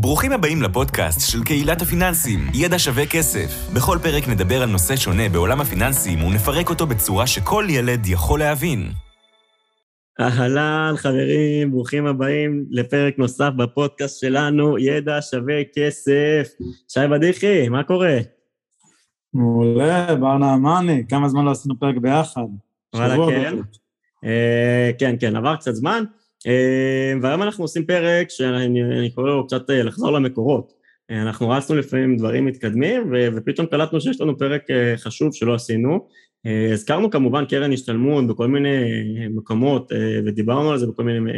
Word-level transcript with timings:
ברוכים 0.00 0.32
הבאים 0.32 0.62
לפודקאסט 0.62 1.30
של 1.30 1.44
קהילת 1.44 1.82
הפיננסים, 1.82 2.40
ידע 2.54 2.78
שווה 2.78 3.06
כסף. 3.06 3.70
בכל 3.74 3.98
פרק 4.02 4.28
נדבר 4.28 4.62
על 4.62 4.68
נושא 4.70 4.96
שונה 4.96 5.28
בעולם 5.28 5.60
הפיננסים 5.60 6.24
ונפרק 6.24 6.70
אותו 6.70 6.86
בצורה 6.86 7.26
שכל 7.26 7.66
ילד 7.68 8.06
יכול 8.06 8.38
להבין. 8.38 8.88
אהלן, 10.20 10.92
חברים, 10.96 11.70
ברוכים 11.70 12.06
הבאים 12.06 12.64
לפרק 12.70 13.18
נוסף 13.18 13.50
בפודקאסט 13.56 14.20
שלנו, 14.20 14.78
ידע 14.78 15.22
שווה 15.22 15.62
כסף. 15.74 16.48
שי 16.88 17.00
בדיחי, 17.10 17.68
מה 17.68 17.82
קורה? 17.82 18.18
מעולה, 19.34 20.14
בר 20.14 20.38
נעמני, 20.38 21.02
כמה 21.08 21.28
זמן 21.28 21.44
לא 21.44 21.50
עשינו 21.50 21.78
פרק 21.78 21.96
ביחד? 21.96 22.42
וואלה, 22.94 23.16
כן. 23.30 23.56
אה, 24.24 24.90
כן, 24.98 25.16
כן, 25.20 25.36
עבר 25.36 25.56
קצת 25.56 25.74
זמן. 25.74 26.04
אה, 26.46 27.12
והיום 27.22 27.42
אנחנו 27.42 27.64
עושים 27.64 27.86
פרק 27.86 28.30
שאני 28.30 29.10
קורא 29.14 29.30
לו 29.30 29.46
קצת 29.46 29.70
אה, 29.70 29.82
לחזור 29.82 30.10
למקורות. 30.12 30.72
אה, 31.10 31.22
אנחנו 31.22 31.48
רצנו 31.48 31.76
לפעמים 31.76 32.16
דברים 32.16 32.46
מתקדמים, 32.46 33.12
ופתאום 33.36 33.66
קלטנו 33.66 34.00
שיש 34.00 34.20
לנו 34.20 34.38
פרק 34.38 34.62
חשוב 34.96 35.34
שלא 35.34 35.54
עשינו. 35.54 36.08
הזכרנו 36.72 37.10
כמובן 37.10 37.44
קרן 37.44 37.72
השתלמות 37.72 38.26
בכל 38.26 38.48
מיני 38.48 38.84
מקומות, 39.30 39.92
ודיברנו 40.26 40.70
על 40.70 40.78
זה 40.78 40.86
בכל 40.86 41.02
מיני 41.02 41.30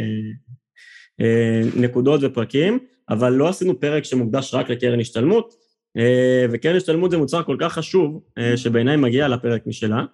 נקודות 1.75 2.21
ופרקים, 2.23 2.79
אבל 3.09 3.33
לא 3.33 3.49
עשינו 3.49 3.79
פרק 3.79 4.03
שמוקדש 4.03 4.53
רק 4.53 4.69
לקרן 4.69 4.99
השתלמות, 4.99 5.53
וקרן 6.51 6.75
השתלמות 6.75 7.11
זה 7.11 7.17
מוצר 7.17 7.43
כל 7.43 7.57
כך 7.59 7.73
חשוב, 7.73 8.21
שבעיניי 8.55 8.97
מגיע 8.97 9.27
לפרק 9.27 9.67
משלה. 9.67 10.05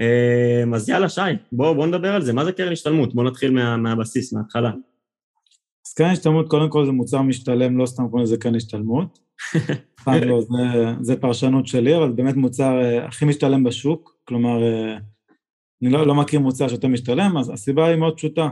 אמ, 0.00 0.74
אז 0.74 0.88
יאללה, 0.88 1.08
שי, 1.08 1.20
בואו 1.52 1.74
בוא 1.74 1.86
נדבר 1.86 2.14
על 2.14 2.22
זה. 2.22 2.32
מה 2.32 2.44
זה 2.44 2.52
קרן 2.52 2.72
השתלמות? 2.72 3.14
בואו 3.14 3.26
נתחיל 3.26 3.50
מה, 3.50 3.76
מהבסיס, 3.76 4.32
מההתחלה. 4.32 4.70
אז 5.86 5.92
קרן 5.92 6.10
השתלמות, 6.10 6.48
קודם 6.48 6.70
כל 6.70 6.86
זה 6.86 6.92
מוצר 6.92 7.22
משתלם, 7.22 7.78
לא 7.78 7.86
סתם 7.86 8.08
קוראים 8.08 8.24
לזה 8.24 8.36
קרן 8.36 8.54
השתלמות. 8.54 9.18
לא, 10.26 10.40
זה, 10.40 10.92
זה 11.00 11.16
פרשנות 11.16 11.66
שלי, 11.66 11.96
אבל 11.96 12.12
באמת 12.12 12.36
מוצר 12.36 12.80
uh, 12.80 13.08
הכי 13.08 13.24
משתלם 13.24 13.64
בשוק. 13.64 14.16
כלומר, 14.24 14.58
uh, 14.58 15.00
אני 15.82 15.90
לא, 15.90 16.06
לא 16.06 16.14
מכיר 16.14 16.40
מוצר 16.40 16.68
שיותר 16.68 16.88
משתלם, 16.88 17.36
אז 17.36 17.50
הסיבה 17.50 17.88
היא 17.88 17.96
מאוד 17.96 18.16
פשוטה. 18.16 18.48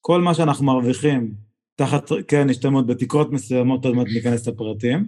כל 0.00 0.20
מה 0.20 0.34
שאנחנו 0.34 0.66
מרוויחים 0.66 1.34
תחת 1.76 2.10
קרן 2.26 2.50
השתלמות 2.50 2.86
בתקרות 2.86 3.32
מסוימות, 3.32 3.84
עוד 3.84 3.94
מעט 3.94 4.06
ניכנס 4.14 4.48
לפרטים. 4.48 5.06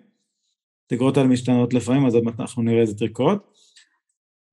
תקרות 0.87 1.17
האלה 1.17 1.29
משתנות 1.29 1.75
לפעמים, 1.75 2.07
אז 2.07 2.15
עוד 2.15 2.25
מעט 2.25 2.41
אנחנו 2.41 2.63
נראה 2.63 2.81
איזה 2.81 2.95
תקרות. 2.99 3.55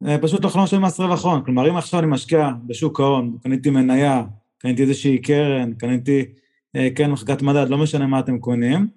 אה, 0.08 0.18
פשוט 0.18 0.46
לא 0.56 0.64
משלמים 0.64 0.86
מס 0.86 1.00
רווח 1.00 1.26
הון. 1.26 1.44
כלומר, 1.46 1.70
אם 1.70 1.78
עכשיו 1.78 2.00
אני 2.00 2.08
משקיע 2.08 2.50
בשוק 2.66 3.00
ההון, 3.00 3.38
קניתי 3.44 3.70
מניה, 3.70 4.24
קניתי 4.58 4.82
איזושהי 4.82 5.22
קרן, 5.22 5.74
קניתי 5.74 6.26
קרן 6.74 6.90
כן, 6.96 7.12
מחקת 7.12 7.42
מדד, 7.42 7.70
לא 7.70 7.78
משנה 7.78 8.08
מה 8.08 8.20
אתם 8.20 8.40
קונים, 8.40 8.88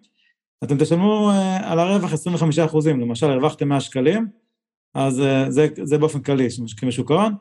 אתם 0.65 0.79
תשלמו 0.79 1.31
אה, 1.31 1.73
על 1.73 1.79
הרווח 1.79 2.13
25 2.13 2.59
אחוזים. 2.59 3.01
למשל, 3.01 3.31
הרווחתם 3.31 3.69
100 3.69 3.81
שקלים, 3.81 4.27
אז 4.95 5.21
אה, 5.21 5.51
זה, 5.51 5.69
זה 5.83 5.99
באופן 5.99 6.21
כללי, 6.21 6.51
שמשקיעים 6.51 6.89
בשוק 6.89 7.11
ההון, 7.11 7.35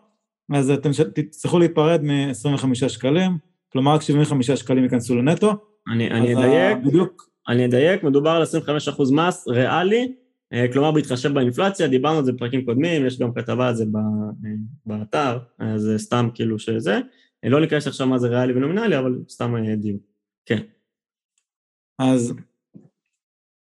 אז 0.53 0.71
אתם 0.71 0.89
תצטרכו 1.15 1.59
להיפרד 1.59 2.03
מ-25 2.03 2.89
שקלים, 2.89 3.37
כלומר 3.71 3.93
רק 3.93 4.01
75 4.01 4.51
שקלים 4.51 4.83
ייכנסו 4.83 5.15
לנטו. 5.15 5.53
אני, 5.93 6.11
אני 6.11 6.33
אדייק, 6.35 6.77
בדיוק. 6.85 7.29
אני 7.47 7.65
אדייק, 7.65 8.03
מדובר 8.03 8.29
על 8.29 8.41
25 8.41 8.87
אחוז 8.87 9.11
מס 9.11 9.47
ריאלי, 9.47 10.01
אה, 10.01 10.07
כלומר, 10.73 10.91
בהתחשב 10.91 11.33
באינפלציה, 11.33 11.87
דיברנו 11.87 12.17
על 12.17 12.25
זה 12.25 12.31
בפרקים 12.31 12.65
קודמים, 12.65 13.05
יש 13.05 13.19
גם 13.19 13.33
כתבה 13.33 13.67
על 13.67 13.75
זה 13.75 13.83
אה, 13.95 14.49
באתר, 14.85 15.39
אז 15.59 15.91
סתם 15.97 16.29
כאילו 16.33 16.59
שזה. 16.59 16.99
אה, 17.43 17.49
לא 17.49 17.61
ניכנס 17.61 17.87
עכשיו 17.87 18.07
מה 18.07 18.17
זה 18.17 18.27
ריאלי 18.27 18.53
ונומינלי, 18.53 18.99
אבל 18.99 19.19
סתם 19.29 19.55
דיון. 19.77 19.99
כן. 20.45 20.59
אז 21.99 22.33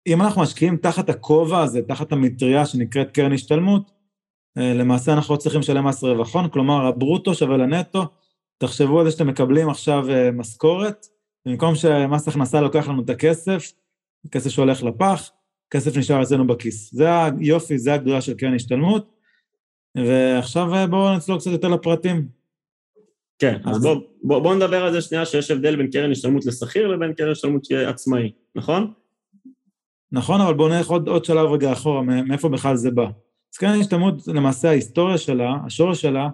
אם 0.07 0.23
אנחנו 0.23 0.43
משקיעים 0.43 0.77
תחת 0.77 1.09
הכובע 1.09 1.63
הזה, 1.63 1.83
תחת 1.83 2.13
המטריה 2.13 2.67
שנקראת 2.67 3.11
קרן 3.11 3.33
השתלמות, 3.33 3.91
למעשה 4.57 5.13
אנחנו 5.13 5.35
לא 5.35 5.39
צריכים 5.39 5.61
לשלם 5.61 5.87
מס 5.87 6.05
רווחון, 6.05 6.49
כלומר 6.49 6.87
הברוטו 6.87 7.35
שווה 7.35 7.57
לנטו, 7.57 8.07
תחשבו 8.59 9.01
על 9.01 9.07
זה 9.07 9.11
שאתם 9.11 9.27
מקבלים 9.27 9.69
עכשיו 9.69 10.05
משכורת, 10.33 11.07
במקום 11.47 11.75
שמס 11.75 12.29
הכנסה 12.29 12.61
לוקח 12.61 12.89
לנו 12.89 13.03
את 13.03 13.11
הכסף, 13.11 13.73
כסף 14.31 14.51
שהולך 14.51 14.83
לפח, 14.83 15.31
כסף 15.71 15.97
נשאר 15.97 16.23
אצלנו 16.23 16.47
בכיס. 16.47 16.95
זה 16.95 17.09
היופי, 17.25 17.79
זה 17.79 17.95
הגדולה 17.95 18.21
של 18.21 18.35
קרן 18.35 18.55
השתלמות, 18.55 19.13
ועכשיו 19.97 20.75
אה, 20.75 20.87
בואו 20.87 21.17
נצלול 21.17 21.39
קצת 21.39 21.51
יותר 21.51 21.69
לפרטים. 21.69 22.29
כן, 23.39 23.59
אז 23.65 23.83
בואו 23.83 24.01
בוא, 24.23 24.39
בוא 24.39 24.55
נדבר 24.55 24.85
על 24.85 24.93
זה 24.93 25.01
שנייה 25.01 25.27
שיש 25.27 25.51
הבדל 25.51 25.77
בין 25.77 25.91
קרן 25.91 26.11
השתלמות 26.11 26.47
לשכיר 26.47 26.89
לבין 26.89 27.13
קרן 27.13 27.31
השתלמות 27.31 27.67
עצמאי, 27.87 28.33
נכון? 28.55 28.93
נכון, 30.13 30.41
אבל 30.41 30.55
בואו 30.55 30.69
נלך 30.69 30.89
עוד, 30.89 31.09
עוד 31.09 31.25
שלב 31.25 31.51
רגע 31.51 31.73
אחורה, 31.73 32.03
מאיפה 32.03 32.49
בכלל 32.49 32.77
זה 32.77 32.91
בא. 32.91 33.05
אז 33.55 33.59
קרן 33.59 33.81
השתלמות, 33.81 34.29
למעשה 34.29 34.69
ההיסטוריה 34.69 35.19
שלה, 35.19 35.55
השורש 35.67 36.03
שלה, 36.03 36.29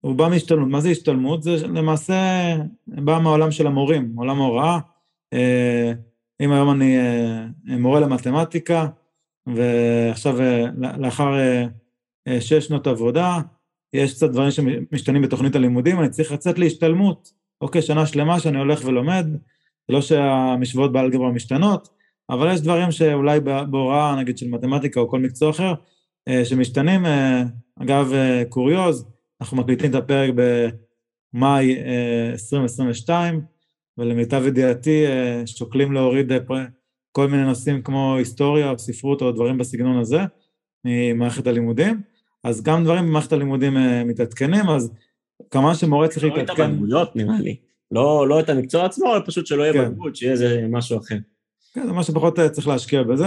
הוא 0.00 0.14
בא 0.14 0.28
מהשתלמות. 0.28 0.68
מה 0.68 0.80
זה 0.80 0.88
השתלמות? 0.88 1.42
זה 1.42 1.66
למעשה 1.66 2.14
בא 2.86 3.18
מהעולם 3.22 3.50
של 3.50 3.66
המורים, 3.66 4.12
עולם 4.16 4.40
ההוראה. 4.40 4.78
אה, 6.40 6.46
אם 6.46 6.52
היום 6.52 6.70
אני 6.70 6.98
אה, 6.98 7.46
מורה 7.78 8.00
למתמטיקה, 8.00 8.86
ועכשיו 9.46 10.40
אה, 10.40 10.64
לאחר 10.98 11.38
אה, 12.28 12.40
שש 12.40 12.66
שנות 12.66 12.86
עבודה, 12.86 13.38
יש 13.92 14.14
קצת 14.14 14.30
דברים 14.30 14.50
שמשתנים 14.50 15.22
בתוכנית 15.22 15.56
הלימודים, 15.56 16.00
אני 16.00 16.08
צריך 16.08 16.32
לצאת 16.32 16.58
להשתלמות. 16.58 17.32
אוקיי, 17.60 17.82
שנה 17.82 18.06
שלמה 18.06 18.40
שאני 18.40 18.58
הולך 18.58 18.84
ולומד, 18.84 19.26
זה 19.88 19.94
לא 19.94 20.00
שהמשוואות 20.00 20.92
באלגברה 20.92 21.32
משתנות, 21.32 21.88
אבל 22.30 22.52
יש 22.52 22.60
דברים 22.60 22.90
שאולי 22.90 23.40
בהוראה, 23.40 24.16
נגיד 24.16 24.38
של 24.38 24.48
מתמטיקה 24.48 25.00
או 25.00 25.08
כל 25.08 25.20
מקצוע 25.20 25.50
אחר, 25.50 25.74
שמשתנים. 26.44 27.06
אגב, 27.82 28.12
קוריוז, 28.48 29.04
אנחנו 29.40 29.56
מקליטים 29.56 29.90
את 29.90 29.94
הפרק 29.94 30.30
במאי 31.34 31.76
2022, 32.32 33.40
ולמיטב 33.98 34.42
ידיעתי 34.46 35.06
אה, 35.06 35.42
שוקלים 35.46 35.92
להוריד 35.92 36.32
אה, 36.32 36.38
כל 37.12 37.26
מיני 37.26 37.44
נושאים 37.44 37.82
כמו 37.82 38.16
היסטוריה 38.16 38.70
או 38.70 38.78
ספרות 38.78 39.22
או 39.22 39.32
דברים 39.32 39.58
בסגנון 39.58 39.98
הזה 39.98 40.18
ממערכת 40.84 41.46
הלימודים. 41.46 42.00
אז 42.44 42.62
גם 42.62 42.84
דברים 42.84 43.06
במערכת 43.06 43.32
הלימודים 43.32 43.76
אה, 43.76 44.04
מתעדכנים, 44.04 44.68
אז 44.68 44.92
כמובן 45.50 45.74
שמורה 45.74 46.08
צריך 46.08 46.24
להתעדכן. 46.24 46.62
לא 46.62 46.64
את 46.64 46.70
הבגרויות 46.70 47.16
נראה 47.16 47.40
לי. 47.40 47.56
לא, 47.90 48.28
לא 48.28 48.40
את 48.40 48.48
המקצוע 48.48 48.84
עצמו, 48.84 49.14
אלא 49.14 49.22
פשוט 49.26 49.46
שלא 49.46 49.62
יהיה 49.62 49.72
כן. 49.72 49.92
בגרות, 49.92 50.16
שיהיה 50.16 50.32
איזה 50.32 50.66
משהו 50.70 50.98
אחר. 50.98 51.16
כן, 51.74 51.86
זה 51.86 51.92
מה 51.92 52.02
שפחות 52.02 52.40
צריך 52.52 52.68
להשקיע 52.68 53.02
בזה. 53.02 53.26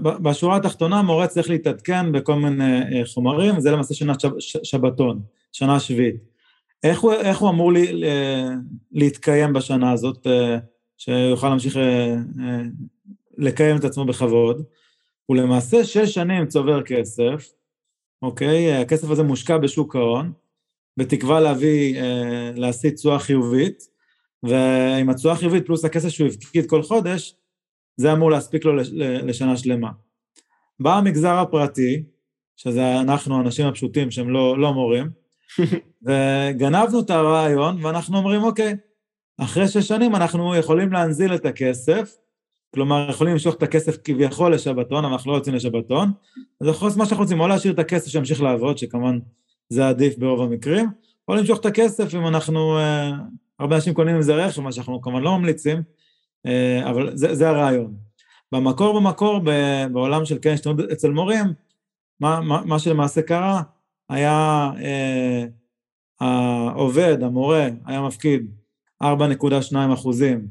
בשורה 0.00 0.56
התחתונה 0.56 1.02
מורה 1.02 1.26
צריך 1.26 1.50
להתעדכן 1.50 2.12
בכל 2.12 2.34
מיני 2.34 3.04
חומרים, 3.14 3.60
זה 3.60 3.70
למעשה 3.70 3.94
שנת 3.94 4.16
שבתון, 4.62 5.20
שנה 5.52 5.80
שביעית. 5.80 6.33
איך 6.84 7.00
הוא, 7.00 7.12
איך 7.12 7.38
הוא 7.38 7.50
אמור 7.50 7.72
לי, 7.72 8.02
להתקיים 8.92 9.52
בשנה 9.52 9.92
הזאת, 9.92 10.26
אה, 10.26 10.58
שיוכל 10.96 11.48
להמשיך 11.48 11.76
אה, 11.76 12.14
אה, 12.14 12.62
לקיים 13.38 13.76
את 13.76 13.84
עצמו 13.84 14.04
בכבוד? 14.04 14.64
הוא 15.26 15.36
למעשה 15.36 15.84
שש 15.84 16.14
שנים 16.14 16.46
צובר 16.46 16.82
כסף, 16.82 17.52
אוקיי? 18.22 18.74
הכסף 18.76 19.10
הזה 19.10 19.22
מושקע 19.22 19.58
בשוק 19.58 19.96
ההון, 19.96 20.32
בתקווה 20.96 21.40
להביא, 21.40 22.00
להשיא 22.54 22.90
תשואה 22.90 23.18
חיובית, 23.18 23.82
ועם 24.42 25.10
התשואה 25.10 25.34
החיובית 25.34 25.66
פלוס 25.66 25.84
הכסף 25.84 26.08
שהוא 26.08 26.28
הפקיד 26.28 26.66
כל 26.66 26.82
חודש, 26.82 27.36
זה 27.96 28.12
אמור 28.12 28.30
להספיק 28.30 28.64
לו 28.64 28.76
לשנה 29.22 29.56
שלמה. 29.56 29.90
בא 30.80 30.96
המגזר 30.98 31.34
הפרטי, 31.34 32.02
שזה 32.56 33.00
אנחנו, 33.00 33.36
האנשים 33.36 33.66
הפשוטים 33.66 34.10
שהם 34.10 34.30
לא, 34.30 34.58
לא 34.58 34.72
מורים, 34.72 35.23
וגנבנו 36.06 37.00
את 37.00 37.10
הרעיון, 37.10 37.84
ואנחנו 37.84 38.18
אומרים, 38.18 38.42
אוקיי, 38.42 38.76
אחרי 39.38 39.68
שש 39.68 39.88
שנים 39.88 40.14
אנחנו 40.14 40.54
יכולים 40.54 40.92
להנזיל 40.92 41.34
את 41.34 41.46
הכסף, 41.46 42.16
כלומר, 42.74 43.06
יכולים 43.10 43.32
למשוך 43.32 43.54
את 43.54 43.62
הכסף 43.62 43.96
כביכול 44.04 44.54
לשבתון, 44.54 45.04
אבל 45.04 45.12
אנחנו 45.12 45.32
לא 45.32 45.36
יוצאים 45.36 45.54
לשבתון, 45.54 46.12
אז 46.60 46.68
יכול 46.68 46.88
להיות 46.88 46.98
מה 46.98 47.06
שאנחנו 47.06 47.22
רוצים, 47.22 47.40
או 47.40 47.48
להשאיר 47.48 47.72
את 47.74 47.78
הכסף 47.78 48.10
שימשיך 48.10 48.42
לעבוד, 48.42 48.78
שכמובן 48.78 49.18
זה 49.68 49.88
עדיף 49.88 50.18
ברוב 50.18 50.42
המקרים, 50.42 50.88
או 51.28 51.34
למשוך 51.34 51.60
את 51.60 51.66
הכסף 51.66 52.14
אם 52.14 52.26
אנחנו, 52.26 52.78
אה, 52.78 53.10
הרבה 53.58 53.76
אנשים 53.76 53.94
קונים 53.94 54.14
עם 54.14 54.22
זה 54.22 54.34
רכב, 54.34 54.60
מה 54.60 54.72
שאנחנו 54.72 55.00
כמובן 55.00 55.22
לא 55.22 55.38
ממליצים, 55.38 55.82
אה, 56.46 56.90
אבל 56.90 57.16
זה, 57.16 57.34
זה 57.34 57.48
הרעיון. 57.48 57.94
במקור 58.52 59.00
במקור, 59.00 59.40
בעולם 59.92 60.24
של 60.24 60.38
קרן 60.38 60.52
השתנות 60.52 60.80
אצל 60.92 61.10
מורים, 61.10 61.46
מה, 62.20 62.40
מה, 62.40 62.62
מה 62.64 62.78
שלמעשה 62.78 63.22
קרה, 63.22 63.62
היה 64.08 64.70
אה, 64.82 65.44
העובד, 66.20 67.22
המורה, 67.22 67.68
היה 67.86 68.02
מפקיד 68.02 68.46
4.2 69.02 69.76
אחוזים 69.94 70.46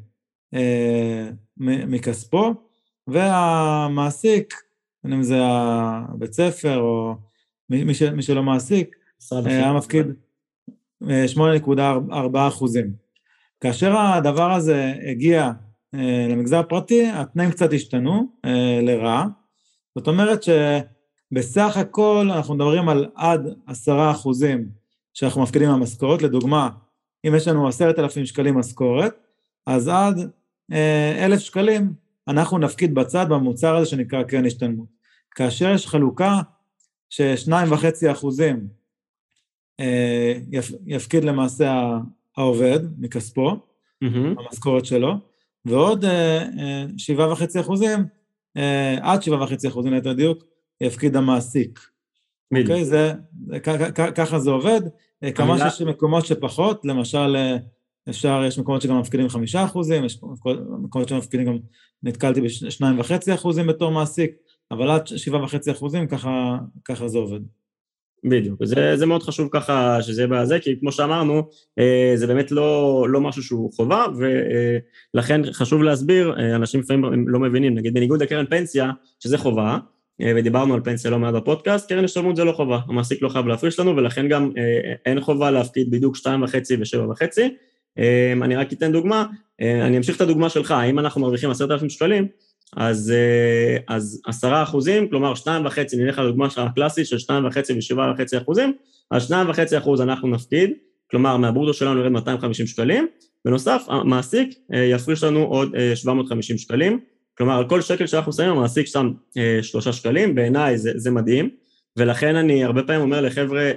אה, 0.54 1.30
מכספו, 1.58 2.54
והמעסיק, 3.08 4.54
אם 5.06 5.24
זה 5.24 5.38
הבית 5.42 6.34
ספר 6.34 6.80
או 6.80 7.16
מי, 7.70 7.94
ש, 7.94 8.04
מי 8.04 8.22
שלא 8.22 8.44
מעסיק, 8.44 8.96
אה, 9.34 9.40
היה 9.46 9.74
מפקיד 9.74 10.06
8.4 11.04 12.38
אחוזים. 12.48 12.94
כאשר 13.62 13.98
הדבר 13.98 14.52
הזה 14.52 14.94
הגיע 15.10 15.52
למגזר 16.30 16.60
הפרטי, 16.60 17.08
התנאים 17.08 17.52
קצת 17.52 17.74
השתנו 17.74 18.28
לרעה. 18.82 19.28
זאת 19.96 20.08
אומרת 20.08 20.44
שבסך 21.30 21.78
הכל 21.78 22.28
אנחנו 22.32 22.56
מדברים 22.56 22.90
על 22.90 23.10
עד 23.16 23.42
עשרה 23.68 24.12
אחוזים 24.12 24.70
שאנחנו 25.14 25.42
מפקידים 25.42 25.70
מהמשכורת. 25.70 26.22
לדוגמה, 26.22 26.70
אם 27.28 27.36
יש 27.36 27.48
לנו 27.48 27.68
עשרת 27.68 28.00
אלפים 28.00 28.26
שקלים 28.26 28.58
משכורת, 28.58 29.14
אז 29.66 29.88
עד 29.88 30.30
אלף 31.20 31.40
שקלים 31.40 31.94
אנחנו 32.28 32.58
נפקיד 32.58 32.96
בצד 32.96 33.26
במוצר 33.30 33.76
הזה 33.76 33.86
שנקרא 33.86 34.24
קרן 34.24 34.46
השתלמות. 34.46 34.88
כאשר 35.32 35.70
יש 35.74 35.88
חלוקה 35.88 36.42
ששניים 37.10 37.72
וחצי 37.72 38.12
אחוזים 38.12 38.68
אה, 39.80 40.34
יפקיד 40.86 41.24
למעשה 41.24 41.98
העובד 42.38 42.80
מכספו, 42.98 43.52
mm-hmm. 43.52 44.42
המשכורת 44.46 44.86
שלו, 44.86 45.14
ועוד 45.66 46.06
אה, 46.06 46.42
אה, 46.60 46.86
שבעה 46.98 47.32
וחצי 47.32 47.60
אחוזים, 47.60 48.06
עד 49.02 49.24
שבעה 49.24 49.44
וחצי 49.44 49.68
אחוזים 49.68 49.94
ליתר 49.94 50.14
דיוק, 50.14 50.44
יפקיד 50.84 51.16
המעסיק. 51.16 51.80
אוקיי? 52.62 52.86
זה, 52.86 53.14
ככה 54.16 54.40
זה 54.40 54.50
עובד. 54.50 54.82
כמה 55.36 55.58
שיש 55.58 55.82
מקומות 55.82 56.26
שפחות, 56.26 56.86
למשל, 56.86 57.36
אפשר, 58.10 58.42
יש 58.48 58.60
מקומות 58.60 58.82
שגם 58.82 59.00
מפקידים 59.00 59.30
חמישה 59.30 59.66
אחוזים, 59.66 60.06
יש 60.06 60.20
מקומות 60.80 61.10
שמפקידים 61.10 61.46
גם, 61.46 61.58
נתקלתי 62.04 62.42
בשניים 62.42 63.00
וחצי 63.00 63.34
אחוזים 63.34 63.68
בתור 63.68 63.92
מעסיק, 63.92 64.32
אבל 64.72 64.92
עד 64.92 65.08
שבעה 65.08 65.44
וחצי 65.44 65.72
אחוזים, 65.72 66.08
ככה, 66.08 66.58
ככה 66.86 67.08
זה 67.08 67.18
עובד. 67.18 67.40
בדיוק, 68.24 68.66
זה, 68.66 68.98
זה 68.98 69.06
מאוד 69.06 69.24
חשוב 69.24 69.50
ככה 69.52 70.02
שזה 70.02 70.22
יהיה 70.22 70.28
בזה, 70.28 70.60
כי 70.60 70.80
כמו 70.80 70.92
שאמרנו, 70.92 71.44
אה, 71.80 72.12
זה 72.16 72.28
באמת 72.28 72.52
לא, 72.52 73.06
לא 73.10 73.22
משהו 73.22 73.44
שהוא 73.44 73.74
חובה, 73.74 74.06
ולכן 75.14 75.42
חשוב 75.54 75.84
להסביר, 75.84 76.36
אה, 76.40 76.56
אנשים 76.56 76.80
לפעמים 76.80 77.28
לא 77.28 77.40
מבינים, 77.40 77.76
נגיד 77.76 77.94
בניגוד 77.94 78.22
לקרן 78.24 78.46
פנסיה, 78.46 78.92
שזה 79.20 79.38
חובה, 79.38 79.72
אה, 79.72 79.78
ודיברנו 80.22 80.74
על 80.74 80.82
פנסיה 80.84 81.12
לא 81.12 81.20
מעט 81.20 81.34
בפודקאסט, 81.34 81.90
קרן 81.90 82.04
השתלמות 82.04 82.36
זה 82.36 82.44
לא 82.44 82.52
חובה, 82.52 82.80
המעסיק 82.88 83.22
לא 83.22 83.30
חייב 83.30 83.48
להפריש 83.48 83.80
לנו, 83.80 83.96
ולכן 83.96 84.28
גם 84.28 84.52
אין 85.06 85.22
חובה 85.22 85.52
להפקיד 85.52 85.92
בדיוק 85.92 86.16
שתיים 86.16 86.44
וחצי 86.44 86.78
ושבע 86.80 87.10
וחצי. 87.10 87.56
אני 88.42 88.56
רק 88.56 88.74
אתן 88.74 88.92
דוגמה, 88.92 89.26
אני 89.62 89.98
אמשיך 89.98 90.16
את 90.16 90.22
הדוגמה 90.22 90.50
שלך, 90.50 90.74
אם 90.90 91.00
אנחנו 91.00 91.22
מרוויחים 91.22 91.50
עשרת 91.50 91.72
אלפים 91.72 91.90
שקלים, 91.90 92.28
אז, 92.78 93.12
אה, 93.12 93.96
אז 93.96 94.22
עשרה 94.26 94.64
אחוזים, 94.64 95.10
כלומר 95.10 95.36
שניים 95.36 95.66
וחצי, 95.66 95.98
נלך 95.98 96.20
לדוגמה 96.20 96.48
הקלאסית 96.58 97.08
של 97.08 97.20
שניים 97.20 97.46
וחצי 97.46 97.78
ושבעה 97.78 98.12
וחצי 98.12 98.38
אחוזים, 98.38 98.74
אז 99.12 99.28
שניים 99.28 99.50
וחצי 99.50 99.78
אחוז 99.78 100.02
אנחנו 100.02 100.28
נפקיד, 100.28 100.72
כלומר 101.12 101.38
מהבורדו 101.38 101.74
שלנו 101.74 102.00
ירד 102.00 102.12
250 102.12 102.68
שקלים, 102.68 103.08
בנוסף 103.46 103.84
המעסיק 103.88 104.50
אה, 104.74 104.84
יפריש 104.84 105.24
לנו 105.24 105.44
עוד 105.44 105.76
750 105.96 106.54
אה, 106.54 106.60
שקלים, 106.60 107.00
כלומר 107.38 107.58
על 107.58 107.70
כל 107.70 107.82
שקל 107.82 108.08
שאנחנו 108.08 108.34
שמים 108.34 108.50
המעסיק 108.50 108.88
שם 108.88 109.12
שלושה 109.62 109.94
שקלים, 109.94 110.36
בעיניי 110.36 110.78
זה, 110.78 110.92
זה 110.96 111.12
מדהים, 111.12 111.50
ולכן 111.98 112.36
אני 112.36 112.64
הרבה 112.64 112.84
פעמים 112.84 113.02
אומר 113.02 113.22
לחבר'ה 113.22 113.72